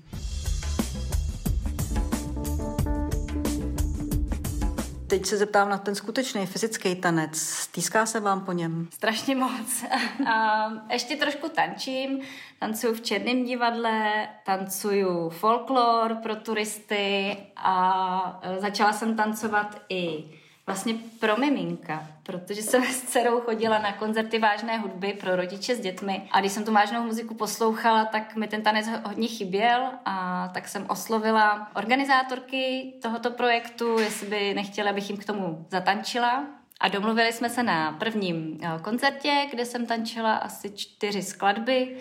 Teď 5.10 5.26
se 5.26 5.36
zeptám 5.36 5.68
na 5.68 5.78
ten 5.78 5.94
skutečný 5.94 6.46
fyzický 6.46 6.94
tanec. 6.94 7.36
Stýská 7.40 8.06
se 8.06 8.20
vám 8.20 8.44
po 8.44 8.52
něm? 8.52 8.88
Strašně 8.92 9.36
moc. 9.36 9.84
A 10.32 10.68
ještě 10.92 11.16
trošku 11.16 11.48
tančím. 11.48 12.20
Tancuju 12.58 12.94
v 12.94 13.00
Černém 13.00 13.44
divadle, 13.44 14.28
tancuju 14.46 15.28
folklor 15.28 16.14
pro 16.22 16.36
turisty 16.36 17.36
a 17.56 18.40
začala 18.58 18.92
jsem 18.92 19.16
tancovat 19.16 19.82
i 19.88 20.24
vlastně 20.70 20.94
pro 21.20 21.36
miminka, 21.36 22.06
protože 22.22 22.62
jsem 22.62 22.84
s 22.84 23.02
dcerou 23.02 23.40
chodila 23.40 23.78
na 23.78 23.92
koncerty 23.92 24.38
vážné 24.38 24.78
hudby 24.78 25.12
pro 25.12 25.36
rodiče 25.36 25.76
s 25.76 25.80
dětmi 25.80 26.28
a 26.32 26.40
když 26.40 26.52
jsem 26.52 26.64
tu 26.64 26.72
vážnou 26.72 27.02
muziku 27.02 27.34
poslouchala, 27.34 28.04
tak 28.04 28.36
mi 28.36 28.48
ten 28.48 28.62
tanec 28.62 28.86
hodně 29.04 29.28
chyběl 29.28 29.90
a 30.04 30.48
tak 30.54 30.68
jsem 30.68 30.86
oslovila 30.88 31.70
organizátorky 31.74 32.92
tohoto 33.02 33.30
projektu, 33.30 33.98
jestli 33.98 34.26
by 34.26 34.54
nechtěli, 34.54 34.90
abych 34.90 35.10
jim 35.10 35.18
k 35.18 35.24
tomu 35.24 35.66
zatančila. 35.70 36.44
A 36.80 36.88
domluvili 36.88 37.32
jsme 37.32 37.50
se 37.50 37.62
na 37.62 37.92
prvním 37.92 38.58
eh, 38.62 38.78
koncertě, 38.82 39.46
kde 39.50 39.64
jsem 39.64 39.86
tančila 39.86 40.34
asi 40.34 40.70
čtyři 40.70 41.22
skladby 41.22 41.96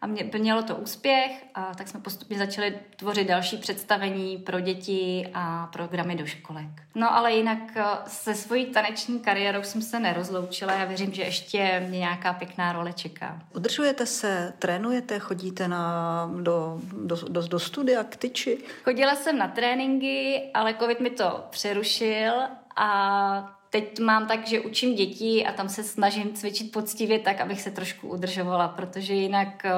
a 0.00 0.06
mě, 0.06 0.30
mělo 0.38 0.62
to 0.62 0.76
úspěch, 0.76 1.44
a 1.54 1.74
tak 1.74 1.88
jsme 1.88 2.00
postupně 2.00 2.38
začali 2.38 2.78
tvořit 2.96 3.28
další 3.28 3.56
představení 3.56 4.38
pro 4.38 4.60
děti 4.60 5.30
a 5.34 5.66
programy 5.72 6.16
do 6.16 6.26
školek. 6.26 6.68
No 6.94 7.14
ale 7.14 7.32
jinak 7.32 7.58
eh, 7.76 7.84
se 8.06 8.34
svojí 8.34 8.66
taneční 8.66 9.20
kariérou 9.20 9.62
jsem 9.62 9.82
se 9.82 10.00
nerozloučila. 10.00 10.72
Já 10.72 10.84
věřím, 10.84 11.12
že 11.12 11.22
ještě 11.22 11.84
mě 11.88 11.98
nějaká 11.98 12.32
pěkná 12.32 12.72
role 12.72 12.92
čeká. 12.92 13.42
Udržujete 13.54 14.06
se, 14.06 14.52
trénujete, 14.58 15.18
chodíte 15.18 15.68
na, 15.68 16.30
do, 16.42 16.80
do, 16.92 17.16
do, 17.28 17.48
do 17.48 17.58
studia 17.58 18.04
k 18.04 18.16
tyči? 18.16 18.58
Chodila 18.84 19.14
jsem 19.14 19.38
na 19.38 19.48
tréninky, 19.48 20.50
ale 20.54 20.74
covid 20.74 21.00
mi 21.00 21.10
to 21.10 21.44
přerušil 21.50 22.32
a 22.76 23.59
teď 23.70 24.00
mám 24.00 24.26
tak, 24.26 24.46
že 24.46 24.60
učím 24.60 24.94
děti 24.94 25.46
a 25.46 25.52
tam 25.52 25.68
se 25.68 25.82
snažím 25.82 26.32
cvičit 26.32 26.72
poctivě 26.72 27.18
tak, 27.18 27.40
abych 27.40 27.60
se 27.60 27.70
trošku 27.70 28.08
udržovala, 28.08 28.68
protože 28.68 29.14
jinak 29.14 29.64
eh, 29.64 29.70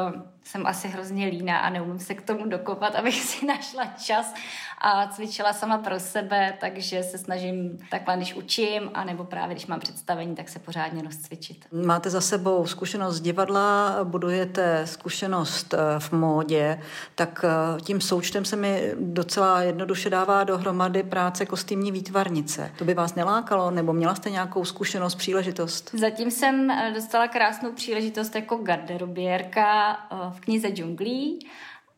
jsem 0.44 0.66
asi 0.66 0.88
hrozně 0.88 1.26
líná 1.26 1.58
a 1.58 1.70
neumím 1.70 1.98
se 1.98 2.14
k 2.14 2.22
tomu 2.22 2.46
dokopat, 2.48 2.94
abych 2.94 3.22
si 3.22 3.46
našla 3.46 3.86
čas 3.86 4.34
a 4.78 5.08
cvičila 5.08 5.52
sama 5.52 5.78
pro 5.78 6.00
sebe, 6.00 6.54
takže 6.60 7.02
se 7.02 7.18
snažím 7.18 7.78
takhle, 7.90 8.16
když 8.16 8.34
učím, 8.34 8.90
anebo 8.94 9.24
právě 9.24 9.54
když 9.54 9.66
mám 9.66 9.80
představení, 9.80 10.34
tak 10.36 10.48
se 10.48 10.58
pořádně 10.58 11.02
rozcvičit. 11.02 11.66
Máte 11.72 12.10
za 12.10 12.20
sebou 12.20 12.66
zkušenost 12.66 13.16
z 13.16 13.20
divadla, 13.20 13.98
budujete 14.04 14.86
zkušenost 14.86 15.74
eh, 15.74 15.78
v 15.98 16.12
módě, 16.12 16.80
tak 17.14 17.44
eh, 17.44 17.80
tím 17.80 18.00
součtem 18.00 18.44
se 18.44 18.56
mi 18.56 18.92
docela 19.00 19.62
jednoduše 19.62 20.10
dává 20.10 20.44
dohromady 20.44 21.02
práce 21.02 21.46
kostýmní 21.46 21.92
výtvarnice. 21.92 22.70
To 22.78 22.84
by 22.84 22.94
vás 22.94 23.14
nelákalo, 23.14 23.70
nebo 23.70 23.92
měla 23.92 24.14
jste 24.14 24.30
nějakou 24.30 24.64
zkušenost, 24.64 25.14
příležitost? 25.14 25.90
Zatím 25.94 26.30
jsem 26.30 26.70
eh, 26.70 26.92
dostala 26.94 27.28
krásnou 27.28 27.72
příležitost 27.72 28.34
jako 28.34 28.56
garderobierka 28.56 29.98
v 30.32 30.40
knize 30.40 30.68
džunglí 30.68 31.38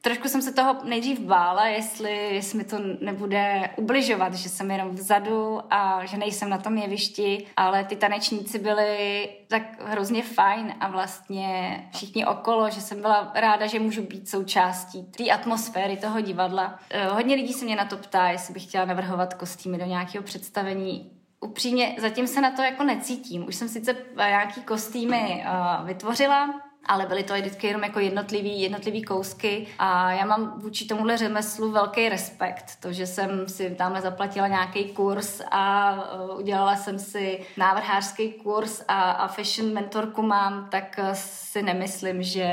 trošku 0.05 0.29
jsem 0.29 0.43
se 0.43 0.53
toho 0.53 0.77
nejdřív 0.85 1.21
bála, 1.21 1.67
jestli, 1.67 2.35
jestli 2.35 2.59
mi 2.59 2.65
to 2.65 2.77
nebude 3.01 3.71
ubližovat, 3.77 4.35
že 4.35 4.49
jsem 4.49 4.71
jenom 4.71 4.91
vzadu 4.91 5.61
a 5.71 6.05
že 6.05 6.17
nejsem 6.17 6.49
na 6.49 6.59
tom 6.59 6.79
jevišti, 6.79 7.47
ale 7.57 7.85
ty 7.85 7.97
tanečníci 7.97 8.59
byli 8.59 9.29
tak 9.49 9.63
hrozně 9.85 10.23
fajn 10.23 10.75
a 10.81 10.89
vlastně 10.89 11.81
všichni 11.95 12.27
okolo, 12.27 12.71
že 12.71 12.81
jsem 12.81 13.01
byla 13.01 13.33
ráda, 13.35 13.67
že 13.67 13.81
můžu 13.81 14.03
být 14.03 14.29
součástí 14.29 15.03
té 15.03 15.31
atmosféry 15.31 15.97
toho 15.97 16.21
divadla. 16.21 16.79
Eh, 16.91 17.09
hodně 17.09 17.37
lidí 17.37 17.53
se 17.53 17.65
mě 17.65 17.77
na 17.77 17.85
to 17.85 17.97
ptá, 17.97 18.29
jestli 18.29 18.55
bych 18.55 18.63
chtěla 18.63 18.85
navrhovat 18.85 19.35
kostýmy 19.35 19.79
do 19.79 19.85
nějakého 19.85 20.25
představení 20.25 21.11
upřímně 21.41 21.97
zatím 21.99 22.27
se 22.27 22.41
na 22.41 22.51
to 22.51 22.63
jako 22.63 22.85
necítím. 22.85 23.47
Už 23.49 23.55
jsem 23.55 23.69
sice 23.69 23.97
nějaký 24.17 24.63
kostýmy 24.63 25.45
uh, 25.47 25.87
vytvořila, 25.87 26.64
ale 26.87 27.07
byly 27.07 27.23
to 27.23 27.35
vždycky 27.35 27.67
jenom 27.67 27.83
jako 27.83 28.01
jednotlivý, 28.01 28.61
jednotlivý 28.61 29.03
kousky 29.03 29.67
a 29.79 30.13
já 30.13 30.27
mám 30.27 30.61
vůči 30.61 30.87
tomuhle 30.87 31.17
řemeslu 31.17 31.71
velký 31.71 32.09
respekt. 32.09 32.77
To, 32.81 32.93
že 32.93 33.07
jsem 33.07 33.49
si 33.49 33.71
tamhle 33.71 34.01
zaplatila 34.01 34.49
nějaký 34.49 34.85
kurz 34.85 35.41
a 35.51 35.93
uh, 35.93 36.39
udělala 36.39 36.77
jsem 36.77 36.99
si 36.99 37.41
návrhářský 37.57 38.33
kurz 38.33 38.85
a, 38.89 39.11
a 39.11 39.29
fashion 39.29 39.73
mentorku 39.73 40.23
mám, 40.23 40.69
tak 40.71 40.97
uh, 40.99 41.09
si 41.13 41.63
nemyslím, 41.63 42.23
že 42.23 42.49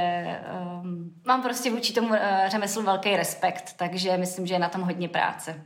um, 0.82 1.14
mám 1.26 1.42
prostě 1.42 1.72
vůči 1.72 1.94
tomu 1.94 2.08
uh, 2.08 2.16
řemeslu 2.48 2.84
velký 2.84 3.16
respekt, 3.16 3.74
takže 3.78 4.18
myslím, 4.18 4.48
že 4.48 4.54
je 4.54 4.60
na 4.60 4.70
tom 4.70 4.82
hodně 4.82 5.10
práce. 5.10 5.62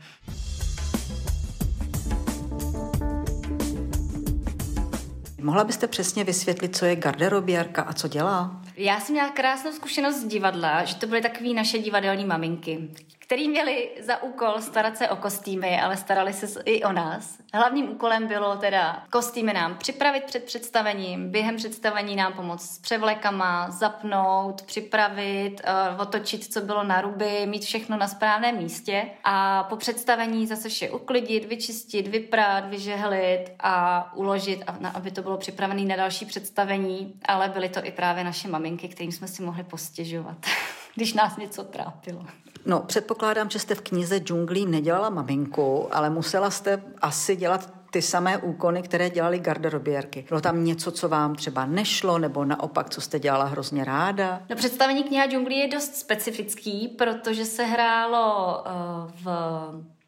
Mohla 5.45 5.63
byste 5.63 5.87
přesně 5.87 6.23
vysvětlit, 6.23 6.75
co 6.75 6.85
je 6.85 6.95
garderobiárka 6.95 7.81
a 7.81 7.93
co 7.93 8.07
dělá? 8.07 8.61
Já 8.77 8.99
jsem 8.99 9.13
měla 9.13 9.29
krásnou 9.29 9.71
zkušenost 9.71 10.15
z 10.15 10.25
divadla, 10.25 10.83
že 10.83 10.95
to 10.95 11.07
byly 11.07 11.21
takové 11.21 11.53
naše 11.53 11.79
divadelní 11.79 12.25
maminky, 12.25 12.89
který 13.25 13.49
měli 13.49 13.89
za 14.01 14.23
úkol 14.23 14.53
starat 14.59 14.97
se 14.97 15.09
o 15.09 15.15
kostýmy, 15.15 15.81
ale 15.81 15.97
starali 15.97 16.33
se 16.33 16.61
i 16.65 16.83
o 16.83 16.91
nás. 16.91 17.37
Hlavním 17.53 17.89
úkolem 17.89 18.27
bylo 18.27 18.55
teda 18.55 19.03
kostýmy 19.09 19.53
nám 19.53 19.77
připravit 19.77 20.23
před 20.23 20.43
představením, 20.43 21.31
během 21.31 21.55
představení 21.55 22.15
nám 22.15 22.33
pomoct 22.33 22.69
s 22.69 22.79
převlekama, 22.79 23.71
zapnout, 23.71 24.61
připravit, 24.61 25.61
uh, 25.95 26.01
otočit, 26.01 26.53
co 26.53 26.61
bylo 26.61 26.83
na 26.83 27.01
ruby, 27.01 27.45
mít 27.45 27.63
všechno 27.63 27.97
na 27.97 28.07
správném 28.07 28.57
místě 28.57 29.05
a 29.23 29.63
po 29.63 29.75
představení 29.75 30.47
zase 30.47 30.69
vše 30.69 30.91
uklidit, 30.91 31.45
vyčistit, 31.45 32.07
vyprát, 32.07 32.69
vyžehlit 32.69 33.51
a 33.59 34.07
uložit, 34.15 34.63
aby 34.93 35.11
to 35.11 35.21
bylo 35.21 35.37
připravené 35.37 35.81
na 35.81 35.95
další 35.95 36.25
představení, 36.25 37.13
ale 37.25 37.49
byly 37.49 37.69
to 37.69 37.85
i 37.85 37.91
právě 37.91 38.23
naše 38.23 38.47
maminky, 38.47 38.87
kterým 38.87 39.11
jsme 39.11 39.27
si 39.27 39.43
mohli 39.43 39.63
postěžovat, 39.63 40.37
když 40.95 41.13
nás 41.13 41.37
něco 41.37 41.63
trápilo. 41.63 42.25
No, 42.65 42.79
předpokládám, 42.79 43.49
že 43.49 43.59
jste 43.59 43.75
v 43.75 43.81
knize 43.81 44.17
džunglí 44.17 44.65
nedělala 44.65 45.09
maminku, 45.09 45.87
ale 45.91 46.09
musela 46.09 46.49
jste 46.49 46.83
asi 47.01 47.35
dělat 47.35 47.69
ty 47.95 48.01
samé 48.01 48.37
úkony, 48.37 48.81
které 48.81 49.09
dělali 49.09 49.39
garderobierky. 49.39 50.25
Bylo 50.29 50.41
tam 50.41 50.63
něco, 50.63 50.91
co 50.91 51.09
vám 51.09 51.35
třeba 51.35 51.65
nešlo, 51.65 52.17
nebo 52.19 52.45
naopak, 52.45 52.89
co 52.89 53.01
jste 53.01 53.19
dělala 53.19 53.45
hrozně 53.45 53.85
ráda? 53.85 54.41
No, 54.49 54.55
představení 54.55 55.03
kniha 55.03 55.25
džunglí 55.27 55.57
je 55.57 55.67
dost 55.67 55.95
specifický, 55.95 56.87
protože 56.87 57.45
se 57.45 57.63
hrálo 57.63 58.57
uh, 58.65 59.11
v 59.23 59.29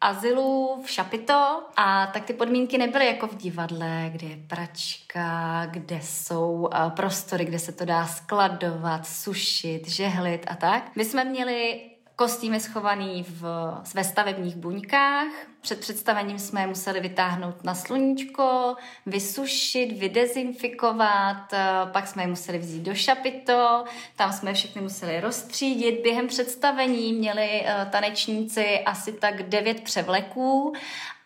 azylu 0.00 0.82
v 0.84 0.90
Šapito 0.90 1.62
a 1.76 2.06
tak 2.06 2.24
ty 2.24 2.32
podmínky 2.32 2.78
nebyly 2.78 3.06
jako 3.06 3.26
v 3.26 3.36
divadle, 3.36 4.10
kde 4.12 4.26
je 4.26 4.36
pračka, 4.46 5.66
kde 5.66 6.00
jsou 6.02 6.52
uh, 6.52 6.90
prostory, 6.90 7.44
kde 7.44 7.58
se 7.58 7.72
to 7.72 7.84
dá 7.84 8.06
skladovat, 8.06 9.06
sušit, 9.06 9.88
žehlit 9.88 10.46
a 10.48 10.54
tak. 10.56 10.96
My 10.96 11.04
jsme 11.04 11.24
měli 11.24 11.87
kostýmy 12.18 12.60
schovaný 12.60 13.26
v, 13.28 13.42
ve 13.94 14.04
stavebních 14.04 14.56
buňkách. 14.56 15.26
Před 15.60 15.80
představením 15.80 16.38
jsme 16.38 16.60
je 16.60 16.66
museli 16.66 17.00
vytáhnout 17.00 17.64
na 17.64 17.74
sluníčko, 17.74 18.76
vysušit, 19.06 19.98
vydezinfikovat, 19.98 21.52
eh, 21.52 21.66
pak 21.92 22.06
jsme 22.06 22.22
je 22.22 22.26
museli 22.26 22.58
vzít 22.58 22.82
do 22.82 22.94
šapito, 22.94 23.84
tam 24.16 24.32
jsme 24.32 24.54
všechny 24.54 24.82
museli 24.82 25.20
rozstřídit. 25.20 26.00
Během 26.02 26.26
představení 26.26 27.12
měli 27.12 27.62
eh, 27.64 27.88
tanečníci 27.92 28.80
asi 28.86 29.12
tak 29.12 29.42
devět 29.42 29.80
převleků 29.80 30.72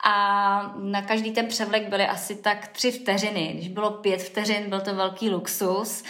a 0.04 0.74
na 0.78 1.02
každý 1.02 1.32
ten 1.32 1.46
převlek 1.46 1.88
byly 1.88 2.06
asi 2.06 2.36
tak 2.36 2.68
tři 2.68 2.92
vteřiny. 2.92 3.52
Když 3.54 3.68
bylo 3.68 3.90
pět 3.90 4.22
vteřin, 4.22 4.68
byl 4.68 4.80
to 4.80 4.94
velký 4.94 5.30
luxus 5.30 6.04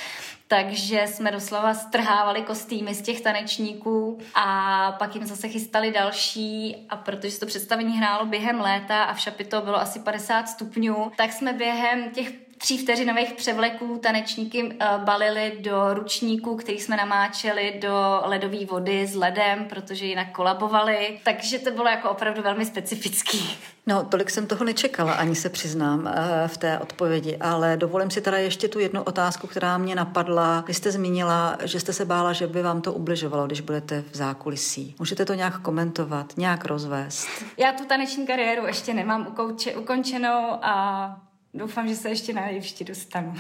takže 0.53 1.05
jsme 1.07 1.31
doslova 1.31 1.75
strhávali 1.75 2.43
kostýmy 2.43 2.95
z 2.95 3.03
těch 3.03 3.21
tanečníků 3.21 4.19
a 4.35 4.93
pak 4.99 5.15
jim 5.15 5.27
zase 5.27 5.49
chystali 5.49 5.93
další. 5.93 6.77
A 6.89 6.97
protože 6.97 7.41
to 7.41 7.47
představení 7.47 7.99
hrálo 7.99 8.27
během 8.27 8.61
léta 8.61 9.03
a 9.03 9.15
v 9.15 9.21
Šapito 9.21 9.61
bylo 9.61 9.77
asi 9.77 10.01
50 10.01 10.49
stupňů, 10.49 11.13
tak 11.17 11.33
jsme 11.33 11.53
během 11.53 12.11
těch 12.11 12.33
tří 12.63 12.79
vteřinových 12.79 13.33
převleků 13.33 13.99
tanečníky 14.03 14.63
uh, 14.63 15.05
balili 15.05 15.53
do 15.61 15.95
ručníků, 15.95 16.57
který 16.57 16.81
jsme 16.81 16.97
namáčeli 16.97 17.79
do 17.83 18.23
ledové 18.25 18.67
vody 18.67 19.07
s 19.07 19.15
ledem, 19.15 19.65
protože 19.65 20.07
jinak 20.07 20.33
kolabovali. 20.33 21.19
Takže 21.25 21.59
to 21.59 21.71
bylo 21.71 21.89
jako 21.89 22.11
opravdu 22.11 22.43
velmi 22.43 22.67
specifický. 22.67 23.57
No, 23.87 24.05
tolik 24.05 24.31
jsem 24.31 24.47
toho 24.47 24.65
nečekala, 24.65 25.13
ani 25.13 25.35
se 25.35 25.49
přiznám 25.49 26.01
uh, 26.01 26.13
v 26.47 26.57
té 26.57 26.79
odpovědi, 26.79 27.37
ale 27.37 27.77
dovolím 27.77 28.11
si 28.11 28.21
teda 28.21 28.39
ještě 28.39 28.69
tu 28.69 28.79
jednu 28.79 29.03
otázku, 29.03 29.47
která 29.47 29.79
mě 29.79 29.95
napadla. 29.95 30.65
Vy 30.67 30.75
jste 30.75 30.91
zmínila, 30.91 31.57
že 31.65 31.81
jste 31.81 31.93
se 31.93 32.05
bála, 32.05 32.33
že 32.33 32.47
by 32.47 32.63
vám 32.63 32.81
to 32.81 32.93
ubližovalo, 32.93 33.47
když 33.47 33.61
budete 33.61 34.05
v 34.11 34.17
zákulisí. 34.17 34.95
Můžete 34.99 35.25
to 35.25 35.35
nějak 35.35 35.59
komentovat, 35.59 36.33
nějak 36.37 36.65
rozvést? 36.65 37.29
Já 37.57 37.73
tu 37.73 37.85
taneční 37.85 38.27
kariéru 38.27 38.67
ještě 38.67 38.95
nemám 38.95 39.27
ukouče, 39.31 39.77
ukončenou 39.77 40.59
a 40.63 41.17
Doufám, 41.55 41.89
že 41.89 41.97
se 41.97 42.09
ještě 42.09 42.33
na 42.33 42.47
jevišti 42.47 42.85
dostanu. 42.85 43.35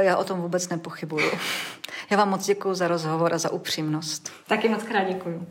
Já 0.00 0.16
o 0.16 0.24
tom 0.24 0.40
vůbec 0.40 0.68
nepochybuju. 0.68 1.30
Já 2.10 2.16
vám 2.16 2.30
moc 2.30 2.46
děkuji 2.46 2.74
za 2.74 2.88
rozhovor 2.88 3.34
a 3.34 3.38
za 3.38 3.50
upřímnost. 3.50 4.32
Taky 4.46 4.68
moc 4.68 4.82
krát 4.82 5.04
děkuju. 5.04 5.46